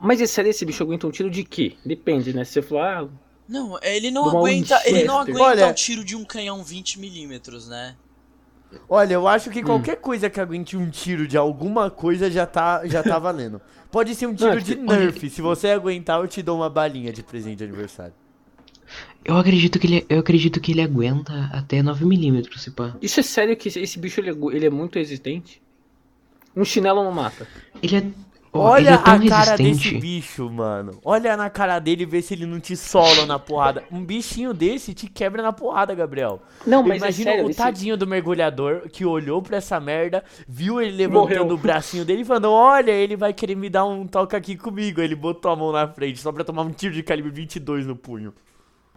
[0.01, 1.75] Mas esse, esse bicho aguenta um tiro de quê?
[1.87, 2.45] Depende, né?
[2.45, 3.09] Se você falar, ah,
[3.49, 7.95] Não, ele não aguenta, ele não aguenta Olha- um tiro de um canhão 20mm, né?
[8.89, 9.53] Olha, eu acho Hum.
[9.53, 13.61] que qualquer coisa que aguente um tiro de alguma coisa já tá, já tá valendo.
[13.91, 15.29] Pode ser um tiro Não, de olha- Nerf.
[15.31, 18.15] Se você aguentar, eu te dou uma balinha de presente de aniversário.
[19.25, 22.97] Eu acredito que ele, eu acredito que ele aguenta até 9mm, se pá.
[23.01, 25.63] isso é sério que esse- esse bicho ele é, ele é muito resistente?
[26.57, 27.47] Um chinelo não mata.
[27.83, 28.15] Ele é, ele
[28.53, 30.99] Olha é tão a cara desse bicho, mano.
[31.03, 33.83] Olha na cara dele e vê se ele não te sola na porrada.
[33.91, 36.43] Um bichinho desse te quebra na porrada, Gabriel.
[36.67, 40.23] Não, mas Imagina é sério, o esse- tadinho do mergulhador que olhou pra essa merda,
[40.47, 41.55] viu ele levantando Morreu.
[41.55, 45.01] o bracinho dele e falando: Olha, ele vai querer me dar um toque aqui comigo.
[45.01, 47.97] Ele botou a mão na frente só pra tomar um tiro de calibre 22 no
[47.97, 48.35] punho.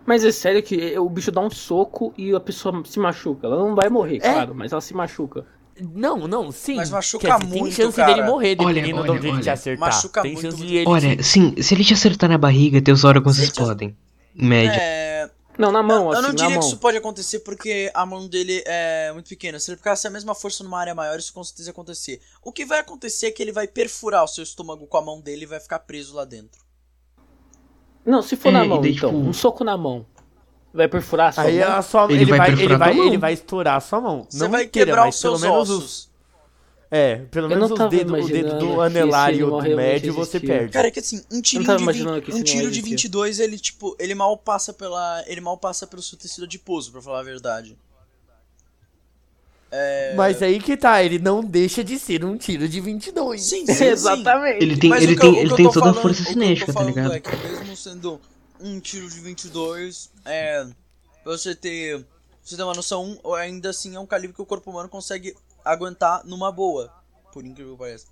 [0.05, 3.47] Mas é sério que o bicho dá um soco e a pessoa se machuca.
[3.47, 4.33] Ela não vai morrer, É?
[4.33, 5.45] claro, mas ela se machuca.
[5.81, 6.75] Não, não, sim.
[6.75, 8.13] Mas machuca dizer, muito, Tem chance cara.
[8.13, 9.53] dele morrer, Olha, dependendo de olha, onde ele te olha.
[9.53, 9.89] acertar.
[9.89, 10.69] Machuca tem muito, chance muito.
[10.69, 11.23] de ele Olha, te...
[11.23, 13.97] sim, se ele te acertar na barriga, teus órgãos explodem.
[14.33, 14.77] Média.
[14.79, 18.05] É, Não, na mão, eu assim, não na diria que isso pode acontecer porque a
[18.05, 19.59] mão dele é muito pequena.
[19.59, 22.21] Se ele ficasse a mesma força numa área maior, isso com certeza ia acontecer.
[22.41, 25.19] O que vai acontecer é que ele vai perfurar o seu estômago com a mão
[25.19, 26.63] dele e vai ficar preso lá dentro.
[28.05, 29.09] Não, se for É, na mão, daí, então.
[29.09, 30.05] tipo- Um soco na mão.
[30.73, 31.71] Vai perfurar a sua Aí mão?
[31.77, 33.07] a sua, Ele ele, vai vai, ele, perfurar vai, mão.
[33.07, 34.27] ele vai estourar a sua mão.
[34.29, 35.83] Você não vai inteira, quebrar mas os pelo seus menos ossos.
[35.83, 36.15] os.
[36.91, 40.71] É, pelo menos os dedos, o dedo do anelar e o médio você perde.
[40.71, 42.79] Cara, é que assim, um tava de, imaginando vin- que um isso não tiro de
[42.79, 42.89] existia.
[42.91, 47.01] 22, ele tipo, ele mal passa pela, ele mal passa pelo seu tecido adiposo, pra
[47.01, 47.75] falar a verdade.
[49.71, 50.13] É...
[50.15, 53.41] Mas aí que tá, ele não deixa de ser um tiro de 22.
[53.43, 53.85] Sim, sim, sim.
[53.85, 54.63] Exatamente.
[54.63, 56.73] Ele tem, Mas ele eu- tem, ele tem toda a falando- força eu tô cinética,
[56.73, 57.13] tá ligado?
[57.13, 58.21] É que mesmo sendo
[58.61, 60.63] um tiro de 22, é,
[61.23, 62.07] pra você ter, pra
[62.43, 66.21] você ter uma noção, ainda assim é um calibre que o corpo humano consegue aguentar
[66.25, 66.93] numa boa,
[67.33, 68.05] por incrível que pareça.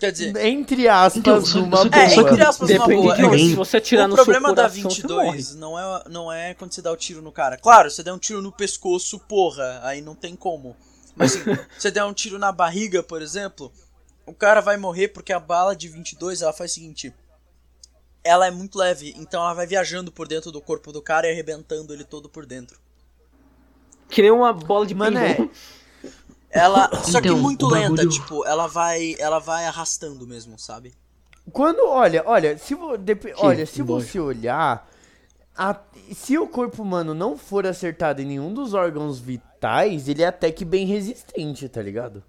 [0.00, 2.24] Quer dizer, Entre aspas, Então, só- numa só que- é, boa.
[2.24, 3.14] que- entre aspas, uma Depende boa.
[3.16, 4.94] de É Se você atirar o no seu problema da coração, morre.
[4.94, 7.58] 22 não é, não é quando você dá o tiro no cara.
[7.58, 10.74] Claro, você der um tiro no pescoço, porra, aí não tem como.
[11.14, 11.44] Mas assim,
[11.78, 13.70] você der um tiro na barriga, por exemplo,
[14.24, 17.12] o cara vai morrer porque a bala de 22, ela faz o seguinte,
[18.24, 21.32] ela é muito leve, então ela vai viajando por dentro do corpo do cara e
[21.32, 22.78] arrebentando ele todo por dentro.
[24.08, 25.50] Que nem uma bola de Mano, pinball.
[26.56, 30.58] Ela, só que Então, muito o lenta, bagulho- tipo, ela vai, ela vai arrastando mesmo,
[30.58, 30.92] sabe?
[31.52, 34.88] Quando, olha, olha, se, vo, dep- olha, se você olhar,
[35.56, 35.80] a-
[36.14, 40.50] se o corpo humano não for acertado em nenhum dos órgãos vitais, ele é até
[40.50, 42.22] que bem resistente, tá ligado?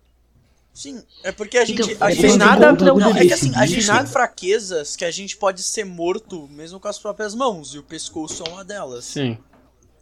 [0.72, 3.34] Sim, é porque a gente, Então, a gente tem nada contra o Não, é que
[3.34, 7.34] assim, a gente tem fraquezas que a gente pode ser morto mesmo com as próprias
[7.34, 9.06] mãos, e o pescoço é uma delas.
[9.06, 9.40] Sim.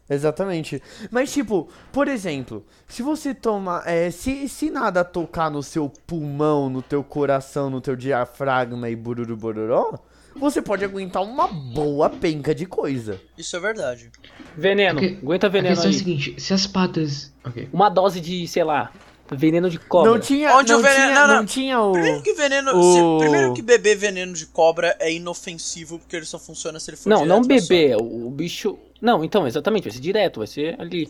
[0.10, 0.82] Exatamente.
[1.10, 3.82] Mas, tipo, por exemplo, se você toma.
[3.86, 8.96] É, se, se nada tocar no seu pulmão, no teu coração, no teu diafragma e
[8.96, 9.98] bururu bororó,
[10.36, 13.20] você pode aguentar uma boa penca de coisa.
[13.38, 14.12] Isso é verdade.
[14.56, 15.00] Veneno.
[15.00, 15.98] Aguenta A veneno questão é a aí.
[15.98, 17.34] seguinte, se as patas...
[17.44, 17.70] Ok.
[17.74, 18.92] Uma dose de, sei lá,
[19.32, 20.12] veneno de cobra.
[20.12, 20.56] Não tinha.
[20.56, 21.36] Onde não, o veneno- tinha não, não.
[21.38, 21.92] não tinha o.
[21.94, 22.72] Primeiro que veneno.
[22.76, 26.90] o- se- primeiro que beber veneno de cobra é inofensivo, porque ele só funciona se
[26.92, 27.96] ele for Não, não beber.
[27.98, 28.78] O, o bicho.
[29.02, 29.84] Não, então, exatamente.
[29.84, 30.40] Vai ser direto.
[30.40, 31.10] Vai ser ali.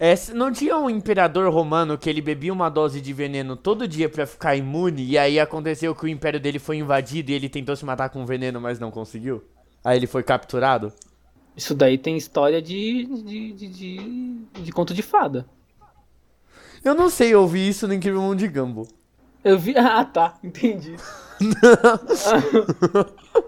[0.00, 4.08] É, não tinha um imperador romano que ele bebia uma dose de veneno todo dia
[4.08, 7.74] pra ficar imune, e aí aconteceu que o império dele foi invadido e ele tentou
[7.74, 9.42] se matar com veneno, mas não conseguiu?
[9.84, 10.92] Aí ele foi capturado?
[11.56, 13.06] Isso daí tem história de.
[13.06, 15.44] de, de, de, de conto de fada.
[16.84, 18.86] Eu não sei, eu ouvi isso no Incrível Mundo de Gumball.
[19.42, 19.74] Eu vi.
[19.76, 20.34] Ah, tá.
[20.44, 20.94] Entendi.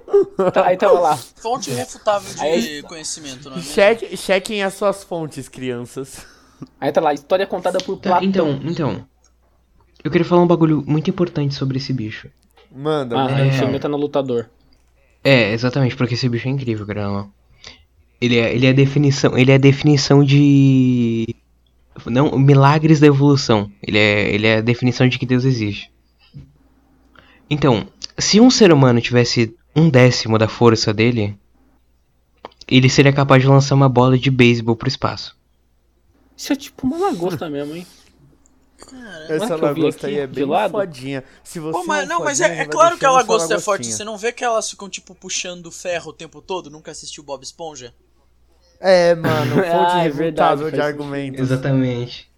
[0.53, 1.17] tá, aí tava lá.
[1.17, 3.61] Fonte irrefutável de Aí- conhecimento, não é?
[3.63, 6.27] Cheque, chequem as suas fontes, crianças.
[6.81, 7.13] Aí tá lá.
[7.15, 8.29] História contada por Tá, Platão.
[8.29, 9.07] então, então.
[10.03, 12.29] Eu queria falar um bagulho muito importante sobre esse bicho.
[12.75, 13.37] Manda, Ah, manda.
[13.37, 13.51] a É.
[13.51, 14.49] gente meta no lutador.
[15.23, 17.27] É, exatamente, porque esse bicho é incrível, cara.
[18.21, 21.35] Ele é, ele é a definição, ele é a definição de
[22.07, 23.71] não, milagres da evolução.
[23.83, 25.91] Ele é, ele é a definição de que Deus existe.
[27.49, 27.87] Então,
[28.19, 31.39] se um ser humano tivesse um décimo da força dele,
[32.69, 35.37] ele seria capaz de lançar uma bola de beisebol pro espaço.
[36.37, 37.87] Isso é tipo uma lagosta mesmo, hein?
[39.29, 40.71] Essa lagosta aí é bem lado.
[40.71, 41.23] fodinha.
[41.45, 43.93] Se você Pô, mas, não, mas fodinha, é, é claro que a lagosta é forte.
[43.93, 46.71] Você não vê que elas ficam, tipo, puxando ferro o tempo todo?
[46.71, 47.95] Nunca assistiu Bob Esponja?
[48.81, 51.41] É, mano, fonte Ah, é verdade, de argumentos.
[51.41, 52.31] Exatamente.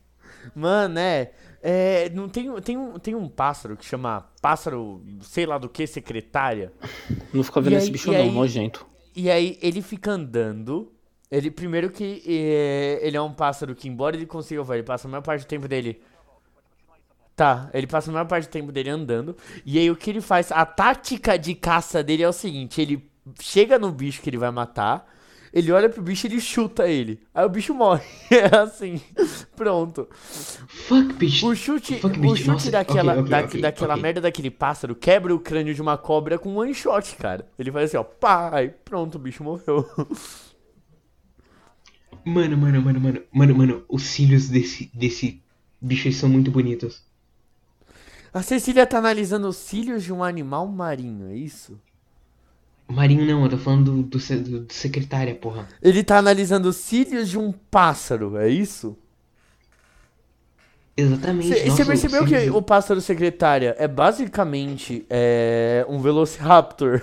[0.55, 1.31] Mano, é.
[1.63, 5.87] É, não tem, tem, um, tem um pássaro que chama pássaro, sei lá do que,
[5.87, 6.73] secretária.
[7.33, 8.85] Não fica vendo E esse aí- bicho não, aí- nojento.
[9.15, 10.91] E aí ele fica andando.
[11.31, 15.07] Ele, primeiro que é, ele é um pássaro que, embora ele consiga voar, ele passa
[15.07, 16.03] a maior parte do tempo dele.
[17.35, 19.37] Tá, ele passa a maior parte do tempo dele andando.
[19.65, 20.53] E aí o que ele faz?
[20.53, 23.09] A tática de caça dele é o seguinte: ele
[23.41, 25.09] chega no bicho que ele vai matar.
[25.53, 27.21] Ele olha pro bicho e ele chuta ele.
[27.35, 28.03] Aí o bicho morre.
[28.31, 29.01] É assim.
[29.55, 30.09] Pronto.
[30.11, 31.43] Fuck, bitch.
[31.43, 34.95] O chute, Fuck, o chute Nossa, daquela, ok, ok, da- ok, daquela merda daquele pássaro
[34.97, 37.47] quebra o crânio de uma cobra com um one shot, cara.
[37.59, 38.51] Ele faz assim, ó, pá,
[38.85, 39.87] pronto, o bicho morreu.
[42.25, 45.41] Mano, mano, mano, mano, mano, mano, os cílios desse, desse
[45.81, 47.05] bicho são muito bonitos.
[48.33, 51.79] A Cecília tá analisando os cílios de um animal marinho, é isso?
[52.89, 55.67] Marinho não, eu tô falando do, do, do- secretária, porra.
[55.83, 58.97] Ele tá analisando os cílios de um pássaro, é isso?
[60.95, 61.71] Exatamente.
[61.71, 67.01] Você percebeu que o pássaro secretária é basicamente é, um Velociraptor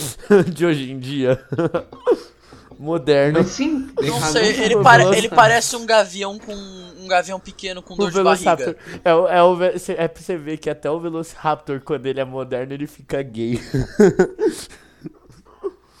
[0.52, 1.38] de hoje em dia?
[2.78, 3.38] Moderno.
[3.38, 6.52] Mas sim, Não sei, ele, o pare- ele parece um gavião com.
[6.54, 8.74] um gavião pequeno com O dor de Velociraptor.
[8.74, 9.00] barriga.
[9.04, 9.42] É, o- é,
[9.74, 12.86] o cê- é pra você ver que até o Velociraptor, quando ele é moderno, ele
[12.86, 13.58] fica gay.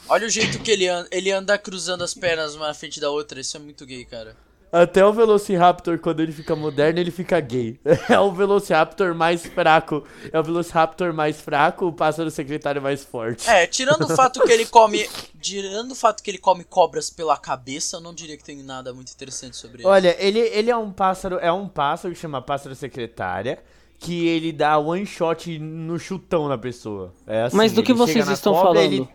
[0.08, 1.08] Olha o jeito que ele anda.
[1.10, 3.40] Ele anda cruzando as pernas uma na frente da outra.
[3.40, 4.36] Isso é muito gay, cara.
[4.72, 7.78] Até o Velociraptor, quando ele fica moderno, ele fica gay.
[8.10, 10.04] É o Velociraptor mais fraco.
[10.32, 13.48] É o Velociraptor mais fraco, o pássaro secretário mais forte.
[13.48, 15.08] É, tirando o fato que ele come.
[15.40, 18.92] Tirando o fato que ele come cobras pela cabeça, eu não diria que tem nada
[18.92, 19.88] muito interessante sobre ele.
[19.88, 23.58] Olha, ele, ele é um pássaro, é um pássaro que chama pássaro secretária,
[23.98, 27.14] que ele dá one shot no chutão na pessoa.
[27.26, 28.92] É assim, Mas do que ele chega vocês estão cobra, falando?
[28.92, 29.08] ele-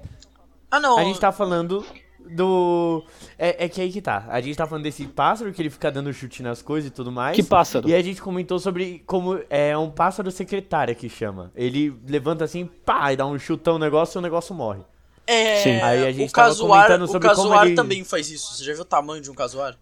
[0.72, 0.98] Ah, não.
[0.98, 1.86] A gente tá falando
[2.20, 3.04] do.
[3.38, 4.26] É, é que aí que tá.
[4.30, 7.12] A gente tá falando desse pássaro que ele fica dando chute nas coisas e tudo
[7.12, 7.36] mais.
[7.36, 7.90] Que pássaro?
[7.90, 11.52] E a gente comentou sobre como é um pássaro secretária que chama.
[11.56, 14.82] Ele levanta assim, pá, e dá um chutão no negócio e o negócio morre.
[15.28, 15.82] É, Sim.
[15.82, 18.54] Aí a gente o tava casuar, comentando o sobre como casuar ele- também faz isso.
[18.56, 19.78] Você já viu o tamanho de um casuar?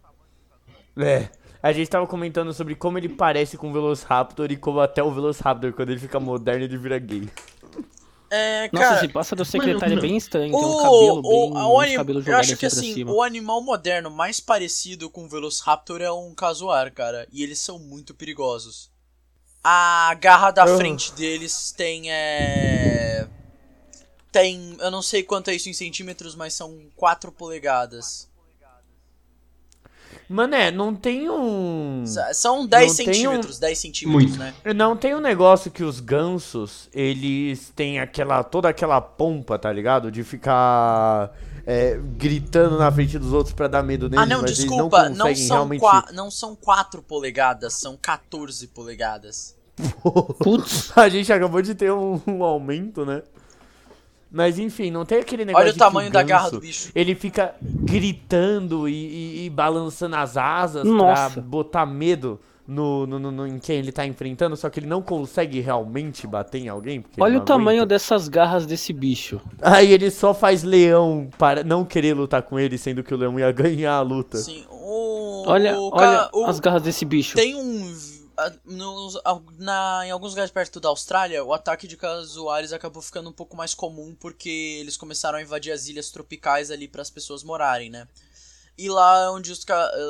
[0.98, 1.30] É.
[1.62, 5.12] A gente tava comentando sobre como ele parece com o Velociraptor e como até o
[5.12, 7.28] Velociraptor, quando ele fica moderno, ele vira gay.
[8.32, 8.98] É, Nossa, cara.
[8.98, 10.54] esse pássaro secretário é mano, bem estranho.
[10.56, 11.32] O, Tem um cabelo bem.
[11.64, 13.12] o, anim- cabelos eu acho que assim cima.
[13.12, 17.28] o animal moderno mais parecido com o Velociraptor é um casuar, cara.
[17.32, 18.92] E eles são muito perigosos.
[19.64, 23.28] A garra da frente deles tem é.
[24.32, 24.78] Tem.
[24.80, 28.29] Eu não sei quanto é isso em centímetros, mas são 4 polegadas.
[30.30, 32.04] Mané, não tem um.
[32.34, 34.38] São 10 Não tem um- centímetros, 10 centímetros, Muito.
[34.40, 34.54] né?
[34.76, 38.44] Não tem um negócio que os gansos, eles têm aquela.
[38.44, 40.12] toda aquela pompa, tá ligado?
[40.12, 41.32] De ficar.
[41.66, 45.10] é, gritando na frente dos outros pra dar medo neles, Ah, não, mas desculpa, eles
[45.10, 45.80] não, não conseguem são realmente.
[45.82, 49.56] qua- não são 4 polegadas, são 14 polegadas.
[50.40, 53.22] Putz, A gente acabou de ter um, um aumento, né?
[54.32, 56.92] Mas enfim, não tem aquele negócio Olha o de que tamanho da garra do bicho.
[56.94, 61.32] Ele fica gritando e, e- e balançando as asas Nossa.
[61.34, 64.86] pra botar medo no, no, no- no- em quem ele tá enfrentando, só que ele
[64.86, 67.04] não consegue realmente bater em alguém.
[67.20, 69.42] olha o tamanho dessas garras desse bicho.
[69.60, 73.40] Aí ele só faz leão para não querer lutar com ele, sendo que o leão
[73.40, 74.38] ia ganhar a luta.
[74.38, 75.44] Sim, o.
[75.48, 77.36] Olha, o, olha o- as garras desse bicho.
[77.36, 77.79] Tem um.
[78.66, 79.18] Nos-
[79.58, 83.56] na, em alguns lugares perto da Austrália, o ataque de casuares acabou ficando um pouco
[83.56, 84.50] mais comum porque
[84.80, 88.08] eles começaram a invadir as ilhas tropicais ali para as pessoas morarem, né?
[88.78, 89.66] E lá é onde os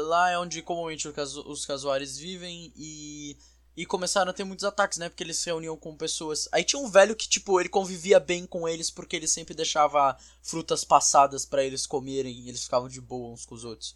[0.08, 3.38] lá é onde comumente os os casuares vivem e
[3.78, 5.08] e começaram a ter muitos ataques, né?
[5.08, 6.50] Porque eles se reuniam com pessoas.
[6.52, 10.18] Aí tinha um velho que tipo, ele convivia bem com eles porque ele sempre deixava
[10.44, 13.96] frutas passadas para eles comerem e eles ficavam de boa uns com os outros.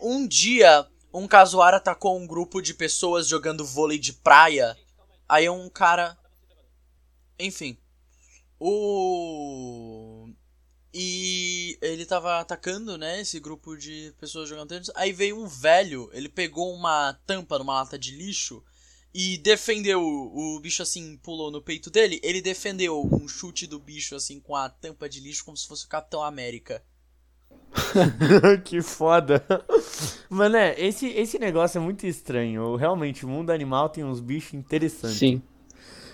[0.00, 4.76] Um dia, um casuar atacou um grupo de pessoas jogando vôlei de praia.
[5.28, 6.16] Aí um cara.
[7.38, 7.76] Enfim.
[8.58, 10.28] O.
[10.92, 13.20] E ele tava atacando, né?
[13.20, 14.90] Esse grupo de pessoas jogando tênis.
[14.94, 18.62] Aí veio um velho, ele pegou uma tampa numa lata de lixo
[19.14, 20.02] e defendeu.
[20.02, 22.20] O bicho assim pulou no peito dele.
[22.22, 25.86] Ele defendeu um chute do bicho assim com a tampa de lixo como se fosse
[25.86, 26.84] o Capitão América.
[28.64, 29.44] que foda.
[30.28, 32.76] Mano, é, esse, esse negócio é muito estranho.
[32.76, 35.18] Realmente, o mundo animal tem uns bichos interessantes.
[35.18, 35.42] Sim.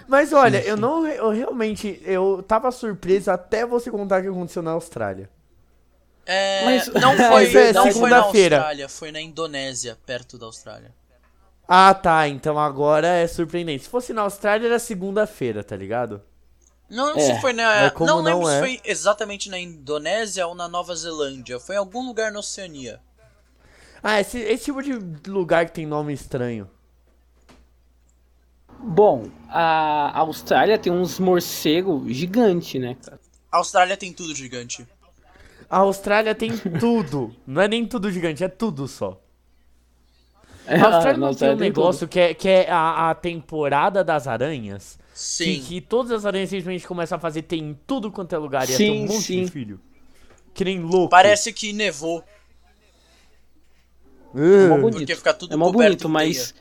[0.09, 1.07] Mas olha, eu não.
[1.07, 2.01] Eu realmente.
[2.05, 5.29] Eu tava surpreso até você contar o que aconteceu na Austrália.
[6.25, 8.57] É, Mas- não foi, é não foi na segunda-feira.
[8.57, 10.95] Austrália, foi na Indonésia, perto da Austrália.
[11.67, 12.29] Ah, tá.
[12.29, 13.85] Então agora é surpreendente.
[13.85, 16.23] Se fosse na Austrália, era segunda-feira, tá ligado?
[16.89, 17.91] Não lembro É, se foi na.
[17.91, 18.59] como Não lembro não se é?
[18.59, 21.59] foi exatamente na Indonésia ou na Nova Zelândia.
[21.61, 23.01] Foi em algum lugar na Oceania.
[24.03, 24.93] Ah, esse, esse tipo de
[25.29, 26.71] lugar que tem nome estranho.
[28.79, 33.19] Bom, a Austrália tem uns morcegos gigantes, né, cara?
[33.51, 34.87] A Austrália tem tudo gigante.
[35.69, 37.35] A Austrália tem tudo.
[37.47, 39.21] Não é nem tudo gigante, é tudo só.
[40.67, 44.03] É, A Austrália na não tem um negócio que é, que é a, a temporada
[44.05, 44.99] das aranhas.
[45.17, 45.63] Que, Sim.
[45.67, 48.69] que todas as aranhas simplesmente começam a fazer tem em tudo quanto é lugar.
[48.69, 49.45] E tem um Sim, monte sim.
[49.47, 49.81] de filho.
[50.53, 51.09] Que nem louco.
[51.09, 52.23] Parece que nevou,
[54.35, 54.99] É mó bonito.
[54.99, 56.55] porque fica tudo É mó bonito, mas.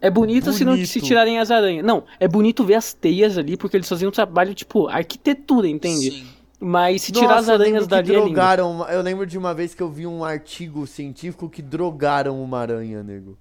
[0.00, 1.06] É bonito, se não se Bonito.
[1.06, 1.84] tirarem as aranhas.
[1.84, 6.10] Não, é bonito ver as teias ali, porque eles faziam um trabalho, tipo, arquitetura, entende?
[6.10, 6.26] Sim.
[6.60, 8.24] Mas se tirar as Nossa, eu aranhas que dali é lindo.
[8.26, 8.86] drogaram.
[8.88, 13.02] Eu lembro de uma vez que eu vi um artigo científico que drogaram uma aranha,
[13.02, 13.36] nego.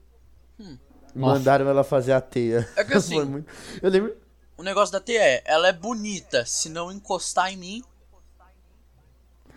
[1.16, 1.38] Nossa.
[1.39, 2.68] Mandaram ela fazer a teia.
[2.76, 3.47] É que assim- Foi muito-
[3.82, 4.16] Eu lembro.
[4.57, 7.84] O negócio da teia é, ela é bonita, se não encostar em mim.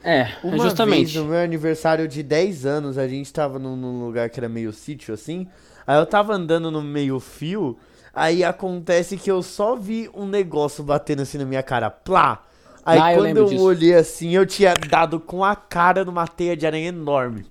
[0.02, 1.12] É, Uma justamente.
[1.12, 4.48] vez no meu aniversário de 10 anos, a gente tava num, num lugar que era
[4.48, 5.48] meio sítio assim.
[5.86, 7.76] Aí eu tava andando no meio fio.
[8.14, 11.90] Aí acontece que eu só vi um negócio batendo assim na minha cara.
[11.90, 12.44] Plá!
[12.86, 13.64] Aí Ah, eu quando eu disso.
[13.64, 17.44] olhei assim, eu tinha dado com a cara numa teia de aranha enorme.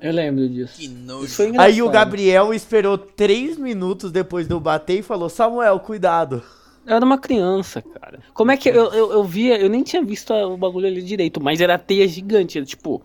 [0.00, 0.78] Eu lembro disso.
[0.80, 1.28] Que nojo.
[1.28, 1.52] Foi.
[1.56, 6.42] Aí o Gabriel esperou 3 minutos depois de eu bater e falou: Samuel, cuidado.
[6.84, 8.18] Eu era uma criança, cara.
[8.34, 11.40] Como é que eu, eu, eu via, eu nem tinha visto o bagulho ali direito,
[11.40, 13.00] mas era teia gigante, era tipo.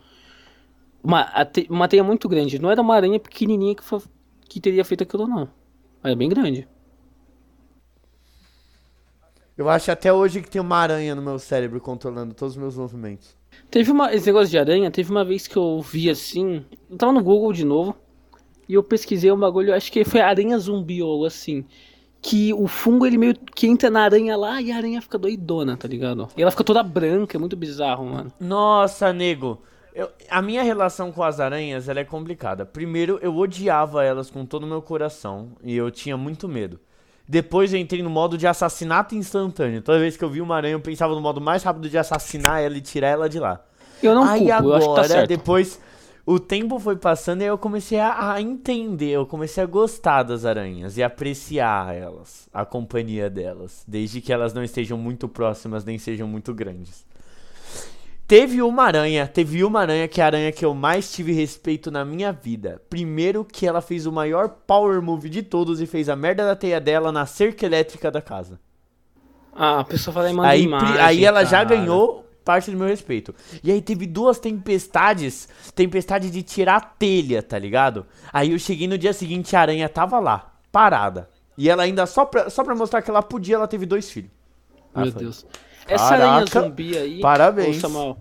[1.03, 1.27] Uma,
[1.69, 2.57] uma teia muito grande.
[2.57, 4.01] Não era uma aranha pequenininha que, fa-
[4.49, 5.47] que teria feito aquilo, não.
[6.03, 6.67] Era bem grande.
[9.57, 12.75] Eu acho até hoje que tem uma aranha no meu cérebro controlando todos os meus
[12.75, 13.35] movimentos.
[13.71, 14.13] Teve uma.
[14.13, 16.65] Esse negócio de aranha, teve uma vez que eu vi assim.
[16.89, 17.95] Eu tava no Google de novo.
[18.67, 21.63] E eu pesquisei um bagulho, acho que foi aranha zumbi ou algo assim.
[22.19, 25.77] Que o fungo ele meio que entra na aranha lá e a aranha fica doidona,
[25.77, 26.27] tá ligado?
[26.35, 28.31] E ela fica toda branca, é muito bizarro, mano.
[28.39, 29.61] Nossa, nego.
[29.93, 32.65] eu- a minha relação com as aranhas ela é complicada.
[32.65, 36.79] Primeiro, eu odiava elas com todo o meu coração e eu tinha muito medo.
[37.27, 39.81] Depois eu entrei no modo de assassinato instantâneo.
[39.81, 42.61] Toda vez que eu vi uma aranha, eu pensava no modo mais rápido de assassinar
[42.61, 43.61] ela e tirar ela de lá.
[44.01, 45.29] Eu não Aí culpo, eu acho que tá agora, certo.
[45.29, 45.79] depois,
[46.25, 50.45] o tempo foi passando e eu comecei a, a entender, eu comecei a gostar das
[50.45, 55.97] aranhas e apreciar elas, a companhia delas, desde que elas não estejam muito próximas nem
[55.97, 57.05] sejam muito grandes.
[58.27, 61.91] Teve uma aranha, teve uma aranha que é a aranha que eu mais tive respeito
[61.91, 62.81] na minha vida.
[62.89, 66.55] Primeiro que ela fez o maior power move de todos e fez a merda da
[66.55, 68.59] teia dela na cerca elétrica da casa.
[69.53, 73.33] Ah, a pessoa fala manda Aí, imagem, aí ela já ganhou parte do meu respeito.
[73.63, 78.07] E aí teve duas tempestades, tempestade de tirar telha, tá ligado?
[78.33, 81.29] Aí eu cheguei no dia seguinte, a aranha tava lá, parada.
[81.55, 84.31] E ela ainda, só pra, só pra mostrar que ela podia, ela teve dois filhos.
[84.93, 85.21] Ah, Meu foi.
[85.21, 85.45] Deus.
[85.87, 87.19] Essa aranha Caraca, zumbi aí.
[87.19, 87.77] parabéns.
[87.77, 88.17] Ô, Samuel,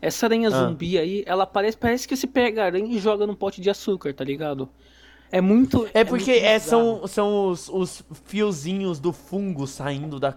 [0.00, 0.52] essa aranha Ah.
[0.52, 3.68] zumbi aí, ela parece, parece que você pega a aranha e joga num pote de
[3.68, 4.68] açúcar, tá ligado?
[5.30, 5.86] É muito.
[5.92, 10.34] É porque muito é, são, são os, os fiozinhos do fungo saindo da.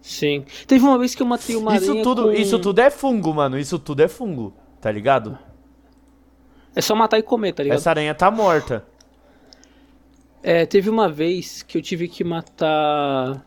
[0.00, 0.44] Sim.
[0.66, 2.02] Teve uma vez que eu matei uma Isso aranha.
[2.04, 3.58] tudo, com- isso tudo é fungo, mano.
[3.58, 5.38] Isso tudo é fungo, tá ligado?
[6.74, 7.78] É só matar e comer, tá ligado?
[7.78, 8.84] Essa aranha tá morta.
[10.42, 13.44] É, teve uma vez que eu tive que matar.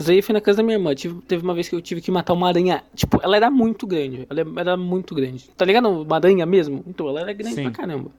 [0.00, 0.94] Isso aí foi na casa da minha irmã.
[0.94, 2.82] Tive- teve uma vez que eu tive que matar uma aranha.
[2.94, 4.26] Tipo, ela era muito grande.
[4.30, 5.48] Ela era muito grande.
[5.56, 5.88] Tá ligado?
[6.02, 6.82] Uma aranha mesmo?
[6.86, 7.62] Então, ela era grande Sim.
[7.64, 8.10] pra caramba.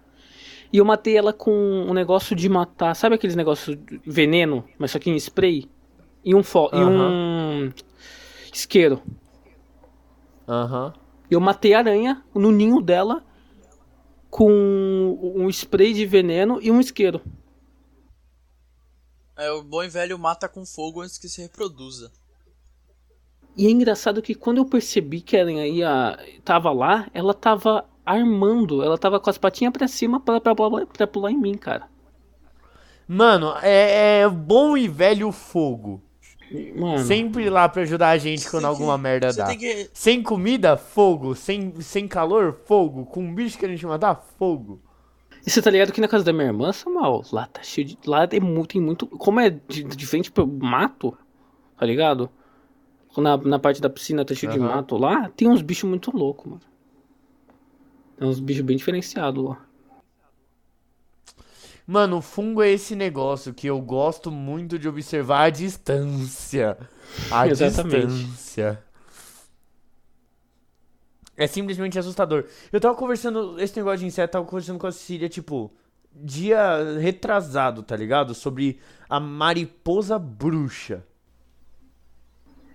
[0.71, 2.95] E eu matei ela com um negócio de matar.
[2.95, 4.63] Sabe aqueles negócios de veneno?
[4.77, 5.69] Mas só que em spray?
[6.23, 6.69] E um, fo...
[6.71, 7.71] e um
[8.53, 9.01] isqueiro.
[10.47, 10.93] Aham.
[11.29, 13.23] Eu matei a aranha no ninho dela
[14.29, 14.51] com
[15.35, 17.21] um spray de veneno e um isqueiro.
[19.41, 22.11] É, o bom e velho mata com fogo antes que se reproduza.
[23.57, 27.85] E é engraçado que quando eu percebi que a aranha ia, tava lá, ela tava
[28.05, 31.55] armando, ela tava com as patinhas pra cima pra, pra, pra, pra pular em mim,
[31.55, 31.87] cara.
[33.07, 36.01] Mano, é, é bom e velho fogo.
[36.75, 39.55] Mano, Sempre lá pra ajudar a gente quando alguma que- merda dá.
[39.55, 41.33] que- Sem comida, fogo.
[41.35, 43.05] Sem, sem calor, fogo.
[43.05, 44.81] Com um bicho que a gente matar, fogo.
[45.45, 47.97] E você tá ligado que na casa da minha irmã, Samuel, lá tá cheio de.
[48.05, 49.07] Lá é muito, tem muito.
[49.07, 51.17] Como é de, de frente pro mato,
[51.77, 52.29] tá ligado?
[53.17, 54.67] Na, na parte da piscina tá cheio de Aham.
[54.67, 56.61] mato lá, tem uns bichos muito loucos, mano.
[58.17, 59.65] Tem uns bichos bem diferenciados lá.
[61.85, 66.77] Mano, o fungo é esse negócio que eu gosto muito de observar a distância.
[67.29, 68.07] A Exatamente.
[68.07, 68.83] distância.
[71.43, 72.45] É simplesmente assustador.
[72.71, 75.71] Eu tava conversando, esse negócio de inseto, eu tava conversando com a Cecília, tipo,
[76.13, 78.35] dia retrasado, tá ligado?
[78.35, 78.79] Sobre
[79.09, 81.03] a mariposa bruxa.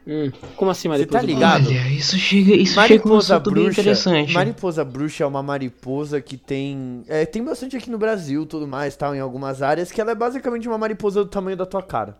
[0.08, 1.18] Hum, como assim, Você mariposa?
[1.18, 1.66] tá ligado?
[1.68, 3.80] Olha, isso chega, isso chega um Mariposa assunto bem bruxa.
[3.80, 4.32] interessante.
[4.32, 7.04] Mariposa bruxa é uma mariposa que tem.
[7.08, 10.14] É, tem bastante aqui no Brasil, tudo mais, tal, em algumas áreas, que ela é
[10.14, 12.16] basicamente uma mariposa do tamanho da tua cara.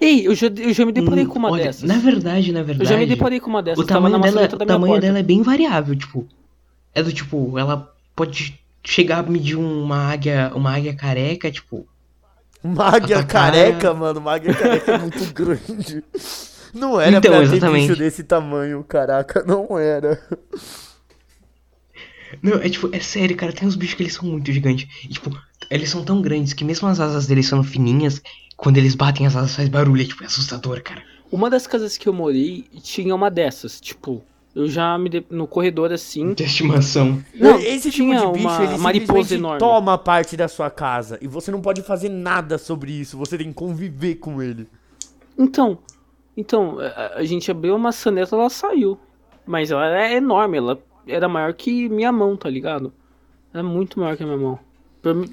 [0.00, 1.82] Ei, eu já, eu já me deparei Hum, com uma olha, dessas.
[1.82, 2.90] Na verdade, na Eu verdade.
[2.90, 3.82] já me deparei com uma dessas.
[3.84, 5.00] O tava na tamanho, dela, o tamanho porta.
[5.06, 6.26] dela é bem variável, tipo.
[6.94, 11.86] É do tipo, ela pode chegar a medir uma águia, uma águia careca, tipo.
[12.62, 16.04] Uma águia careca, mano, uma águia careca é muito grande.
[16.74, 17.88] Não era Então, pra ter exatamente.
[17.88, 20.20] bicho desse tamanho, caraca, não era.
[22.42, 24.86] Não, é tipo, é sério, cara, tem uns bichos que eles são muito gigantes.
[25.04, 25.30] E, tipo,
[25.68, 28.22] eles são tão grandes que mesmo as asas deles são fininhas,
[28.60, 31.02] quando eles batem as asas faz barulho, é tipo, é assustador, cara.
[31.32, 34.22] Uma das casas que eu morei tinha uma dessas, tipo,
[34.54, 35.24] Eu já me de...
[35.30, 36.34] no corredor assim.
[36.34, 37.22] De estimação.
[37.34, 39.58] Não, Esse tipo tinha de bicho, uma ele mariposa simplesmente enorme.
[39.60, 41.18] toma parte da sua casa.
[41.22, 43.16] E você não pode fazer nada sobre isso.
[43.16, 44.66] Você tem que conviver com ele.
[45.38, 45.78] Então,
[46.36, 48.98] então, a, a gente abriu a maçaneta, ela saiu.
[49.46, 52.92] Mas ela era enorme, ela era maior que minha mão, tá ligado?
[53.54, 54.58] Era muito maior que a minha mão.
[55.00, 55.32] Pra mim-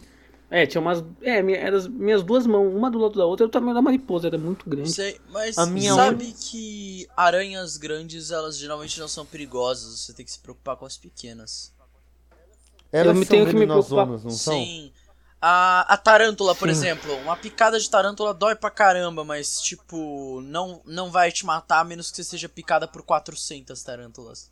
[0.50, 1.04] É, tinha umas.
[1.22, 3.74] É, minha, eram as minhas duas mãos, uma do lado da outra, era o tamanho
[3.74, 4.92] da mariposa, era muito grande.
[4.92, 10.26] Sei, mas A minha sabe que aranhas grandes, elas geralmente não são perigosas, você tem
[10.26, 11.74] que se preocupar com as pequenas.
[12.92, 14.54] Elas me são tenho que me venenosonas, não são?
[14.54, 14.94] Sim.
[15.42, 16.72] A, a tarântula, por Sim.
[16.72, 21.82] exemplo, uma picada de tarântula dói pra caramba, mas tipo, não, não vai te matar
[21.82, 24.50] a menos que você seja picada por 400 tarântulas.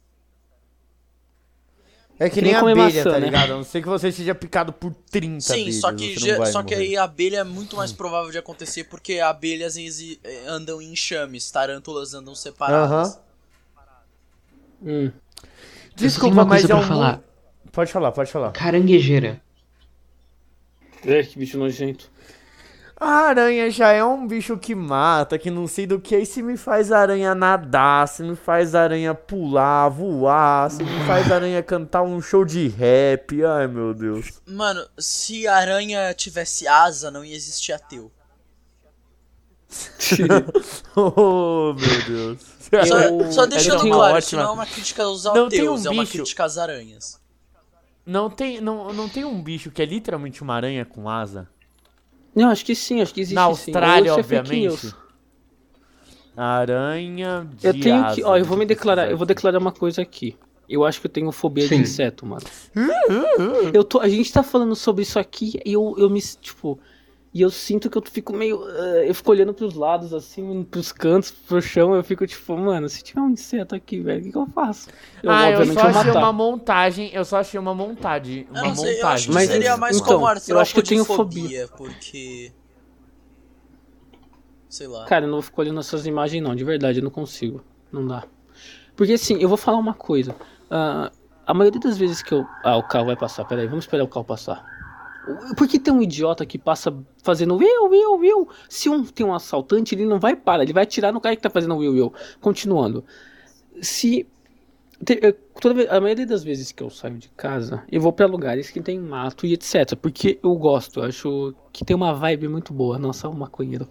[2.17, 3.25] É que Que nem nem abelha, maçã, tá né?
[3.25, 3.51] ligado?
[3.51, 6.63] A não ser que você seja picado por 30 Sim, abelhas, só que, vai só
[6.63, 10.93] que aí a abelha é muito mais provável de acontecer porque abelhas exi- andam em
[10.93, 12.91] enxames, tarântulas andam separadas.
[12.91, 13.19] Aham.
[14.85, 15.11] Hum.
[15.95, 16.81] Desculpa, mas é um...
[16.83, 17.21] falar.
[17.71, 18.51] Pode falar, pode falar.
[18.51, 19.41] Caranguejeira.
[21.05, 22.09] É, que bicho nojento.
[22.97, 26.15] A aranha já é um bicho que mata, que não sei do que.
[26.15, 31.29] Aí se me faz aranha nadar, se me faz aranha pular, voar, se me faz
[31.29, 33.43] aranha cantar um show de rap.
[33.43, 34.31] Ai, meu Deus.
[34.47, 38.09] Mano, se a aranha tivesse asa, não ia existir ateu.
[40.95, 42.39] Oh, meu Deus.
[42.87, 45.49] Só, só eu deixando tenho claro, uma isso não é ótima- uma crítica aos Não
[45.49, 47.19] tem ateus, um é uma bicho- crítica às aranhas.
[48.05, 51.47] Não tem, não, não tem um bicho que é literalmente uma aranha com asa?
[52.35, 53.71] Não, acho que sim, acho que existe Na sim.
[53.71, 54.95] Austrália, isso é obviamente.
[56.35, 57.89] Aranha de Eu tenho que.
[57.89, 59.09] asa, Ó, eu vou me declarar.
[59.09, 60.35] Eu vou declarar uma coisa aqui.
[60.67, 61.77] Eu acho que eu tenho fobia Sim.
[61.77, 62.43] de inseto, mano.
[63.73, 66.19] Eu tô, a gente tá falando sobre isso aqui e eu, eu me.
[66.21, 66.79] Tipo.
[67.35, 68.63] E eu sinto que eu fico meio.
[68.63, 71.93] ah, eu fico olhando pros lados, assim, pros cantos, pro chão.
[71.93, 74.87] Eu fico tipo, mano, se tiver um inseto aqui, velho, o que, que eu faço?
[75.21, 76.17] Eu, ah, eu só achei matar.
[76.17, 79.27] uma montagem, eu só achei uma montagem, uma Eu sei, eu acho montagem.
[79.27, 82.53] que Mas seria então, mais então, como eu acho que eu tenho artropodifobia, porque...
[84.69, 85.03] Sei lá.
[85.03, 87.61] Cara, eu não vou ficar olhando essas imagens, não, de verdade, eu não consigo.
[87.91, 88.23] Não dá.
[88.95, 90.33] Porque assim, eu vou falar uma coisa.
[90.71, 91.11] ah,
[91.45, 92.45] a maioria das vezes que eu.
[92.63, 94.74] Ah, o carro vai passar, peraí, vamos esperar o carro passar.
[95.57, 98.49] Por que tem um idiota que passa fazendo will, will, will?
[98.69, 101.41] Se um tem um assaltante, ele não vai parar, ele vai atirar no cara que
[101.41, 102.13] tá fazendo will, will.
[102.41, 103.03] Continuando.
[103.81, 104.27] Se.
[105.21, 108.69] eu- toda a maioria das vezes que eu saio de casa, eu vou pra lugares
[108.69, 109.95] que tem mato e etc.
[109.95, 112.97] Porque eu gosto, eu acho que tem uma vibe muito boa.
[112.99, 113.87] Nossa, o maconheiro.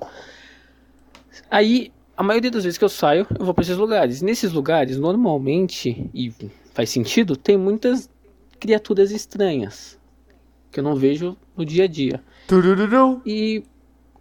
[1.50, 4.22] Aí, a maioria das vezes que eu saio, eu vou pra esses lugares.
[4.22, 6.32] Nesses lugares, normalmente, e
[6.72, 8.08] faz sentido, tem muitas
[8.60, 9.98] criaturas estranhas.
[10.74, 12.20] Que eu não vejo no dia a dia.
[13.24, 13.62] E,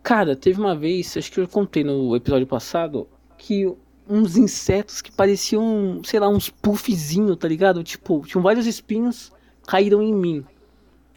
[0.04, 3.08] cara, teve uma vez, acho que eu contei no episódio passado,
[3.40, 3.68] que
[4.08, 7.84] uns insetos que pareciam, sei lá, uns puffzinhos, tá ligado?
[7.84, 9.32] Tipo, tinham vários espinhos,
[9.66, 10.46] caíram em mim.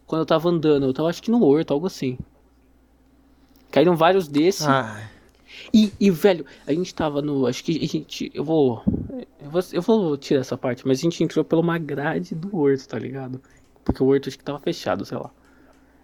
[0.07, 2.17] Quando eu tava andando, eu tava acho que no horto, algo assim.
[3.71, 4.67] Caíram vários desses.
[4.67, 5.03] Ah,
[5.71, 7.47] E, e, velho, a gente tava no.
[7.47, 8.31] Acho que a gente.
[8.33, 8.83] Eu vou.
[9.39, 12.57] Eu vou, eu vou tirar essa parte, mas a gente entrou pela uma grade do
[12.57, 13.39] horto, tá ligado?
[13.87, 15.31] Porque o horto acho que tava fechado, sei lá.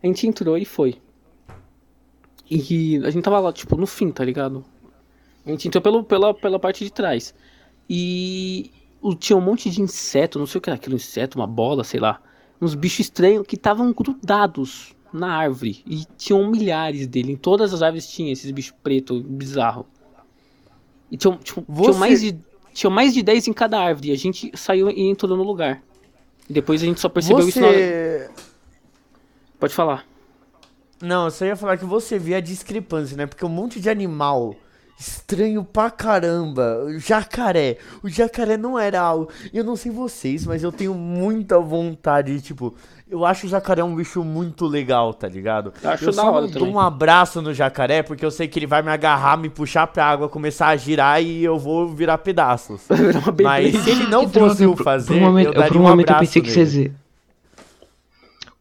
[0.02, 0.96] A gente entrou e foi.
[2.50, 4.64] E a gente tava lá, tipo, no fim, tá ligado?
[5.44, 7.34] A gente entrou pelo, pela, pela parte de trás.
[7.90, 8.70] E
[9.00, 11.82] o- tinha um monte de inseto, não sei o que era aquilo, inseto, uma bola,
[11.82, 12.20] sei lá.
[12.60, 15.82] Uns bichos estranhos que estavam grudados na árvore.
[15.86, 17.32] E tinham milhares dele.
[17.32, 19.86] Em todas as árvores tinha esses bichos pretos, bizarro.
[21.10, 22.38] E tinham, tinham, Você- tinham mais de,
[22.72, 24.10] tinham mais de 10 em cada árvore.
[24.10, 25.82] E a gente saiu e entrou no lugar.
[26.48, 27.76] E depois a gente só percebeu isso na hora.
[27.76, 28.30] você...
[29.58, 30.04] Pode falar.
[31.00, 33.26] Não, eu só ia falar que você vê a discrepância, né?
[33.26, 34.54] Porque um monte de animal
[35.06, 36.84] estranho pra caramba.
[36.86, 37.78] O jacaré.
[38.02, 39.28] O jacaré não era algo.
[39.52, 42.40] Eu não sei vocês, mas eu tenho muita vontade.
[42.40, 42.74] Tipo,
[43.10, 45.72] eu acho o jacaré um bicho muito legal, tá ligado?
[45.82, 46.74] Eu acho eu da só hora não dou também.
[46.74, 50.06] um abraço no jacaré porque eu sei que ele vai me agarrar, me puxar pra
[50.06, 52.80] água, começar a girar e eu vou virar pedaços.
[53.42, 55.84] Mas se ele não fosse o por- fazer, por um momento, eu por daria um
[55.84, 56.76] um momento eu abraço pensei que você ia nele.
[56.88, 56.94] dizer.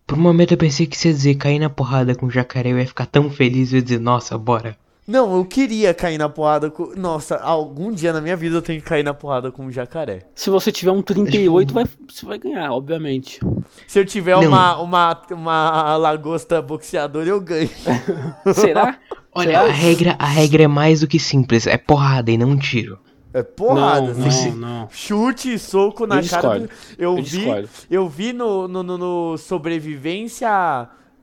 [0.07, 2.71] Por um momento eu pensei que você ia dizer cair na porrada com o jacaré,
[2.71, 4.75] eu ia ficar tão feliz, eu ia dizer, nossa, bora.
[5.11, 6.93] Não, eu queria cair na porrada com.
[6.95, 10.21] Nossa, algum dia na minha vida eu tenho que cair na porrada com um jacaré.
[10.33, 13.39] Se você tiver um 38, vai, você vai ganhar, obviamente.
[13.87, 14.47] Se eu tiver Não.
[14.47, 17.69] uma, uma, uma lagosta boxeadora, eu ganho.
[18.55, 18.97] Será?
[19.33, 22.97] Olha, a regra, a regra é mais do que simples, é porrada e não tiro.
[23.33, 24.51] É porrada, não, assim.
[24.51, 24.87] não, não.
[24.91, 26.59] Chute, soco na Eu cara.
[26.59, 26.67] discordo.
[26.67, 27.69] do- Eu, Eu vi, discordo.
[27.89, 30.49] eu vi no, no, no- no Sobrevivência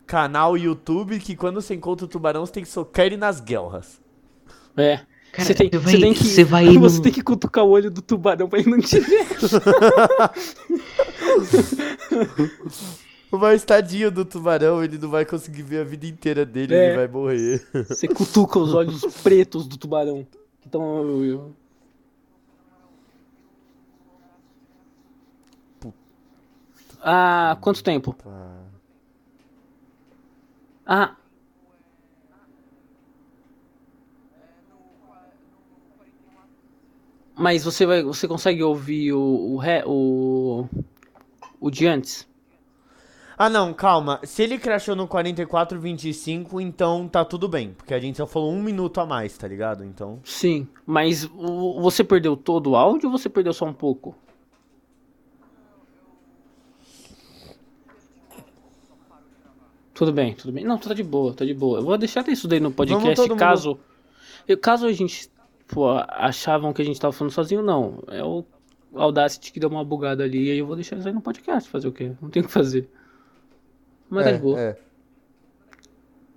[0.09, 4.01] canal YouTube que quando você encontra o tubarão, você tem que socar ele nas guelras.
[4.77, 5.01] É.
[5.33, 7.69] Cara, você tem, vai- você tem que, você vai você num- tem que cutucar o
[7.69, 9.27] olho do tubarão pra ele não te ver.
[13.31, 16.87] Mas tadinho do tubarão, ele não vai conseguir ver a vida inteira dele, É.
[16.89, 17.63] ele vai morrer.
[17.87, 20.27] Você cutuca os olhos pretos do tubarão.
[20.67, 20.83] Então.
[21.03, 21.55] eu- eu-
[27.01, 28.15] Ah, quanto tempo?
[30.89, 31.17] Ah.
[37.37, 39.21] Mas você vai, você consegue ouvir o
[39.55, 40.67] o, ré- o
[41.61, 42.27] o de antes?
[43.37, 44.21] Ah, não, calma.
[44.25, 47.73] Se ele crashou no 44,25, então tá tudo bem.
[47.73, 49.85] Porque a gente só falou um minuto a mais, tá ligado?
[49.85, 50.19] Então.
[50.25, 54.15] Sim, mas o- você perdeu todo o áudio ou você perdeu só um pouco?
[59.99, 60.65] Tudo bem, tudo bem.
[60.65, 61.81] Não, tá de boa, tá de boa.
[61.81, 63.79] Eu vou deixar isso daí no podcast todo mundo- caso.
[64.47, 65.29] eu- Caso a gente
[65.67, 67.99] pô, achavam que a gente tava falando sozinho, não.
[68.07, 68.45] É o
[68.95, 71.69] Audacity que deu uma bugada ali e aí eu vou deixar isso aí no podcast.
[71.69, 72.13] Fazer o quê?
[72.23, 72.89] Não tem o que fazer.
[74.09, 74.61] Mas tá é, de boa.
[74.61, 74.79] é.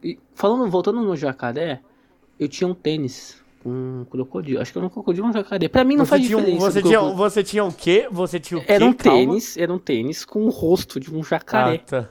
[0.03, 1.81] E falando, voltando no jacaré,
[2.39, 4.59] eu tinha um tênis com um crocodilo.
[4.59, 5.67] Acho que era um crocodilo ou um jacaré.
[5.69, 6.71] Pra mim não Você faz tinha, diferença.
[6.71, 8.07] você, tinha, você tinha o quê?
[8.11, 8.71] Você tinha o quê?
[8.73, 9.19] Era um Calma.
[9.19, 11.77] tênis, era um tênis com o rosto de um Ah, jacaré.
[11.77, 12.09] tá.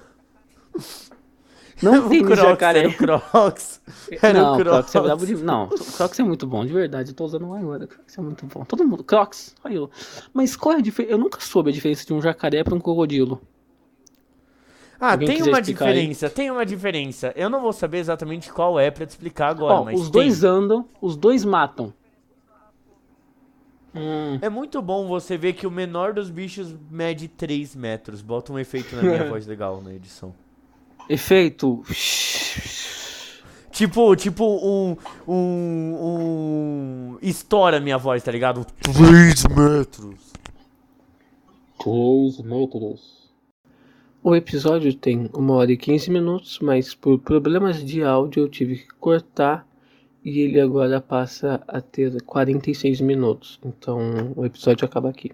[1.82, 2.78] Não O Crocs, jacaré.
[2.80, 3.80] Era o Crocs.
[4.22, 4.90] Era não, o Crocs.
[4.92, 5.34] Crocs é.
[5.36, 7.10] Não, Crocs é muito bom, de verdade.
[7.10, 7.86] Eu tô usando um agora.
[7.86, 8.64] Crocs é muito bom.
[8.64, 9.02] Todo mundo.
[9.04, 9.88] Crocs, olha.
[10.32, 11.14] Mas qual é a diferença?
[11.14, 13.40] Eu nunca soube a diferença de um jacaré pra um crocodilo.
[15.02, 15.94] Ah, Alguém tem uma explicar aí?
[15.94, 17.32] diferença, tem uma diferença.
[17.34, 20.12] Eu não vou saber exatamente qual é pra te explicar agora, Ó, mas os tem.
[20.22, 21.90] dois andam, os dois matam.
[23.94, 28.20] Hum, É muito bom você ver que o menor dos bichos mede 3 metros.
[28.22, 30.34] Bota um efeito na minha voz legal na edição.
[31.10, 31.82] Efeito.
[33.72, 34.96] Tipo, tipo um.
[35.26, 35.96] Um.
[36.02, 37.18] Um.
[37.20, 38.64] Estoura minha voz, tá ligado?
[38.80, 40.32] 3 metros.
[41.82, 43.20] 3 metros.
[44.22, 48.76] O episódio tem 1 hora e 15 minutos, mas por problemas de áudio eu tive
[48.76, 49.66] que cortar
[50.22, 53.58] e ele agora passa a ter 46 minutos.
[53.64, 55.32] Então o episódio acaba aqui.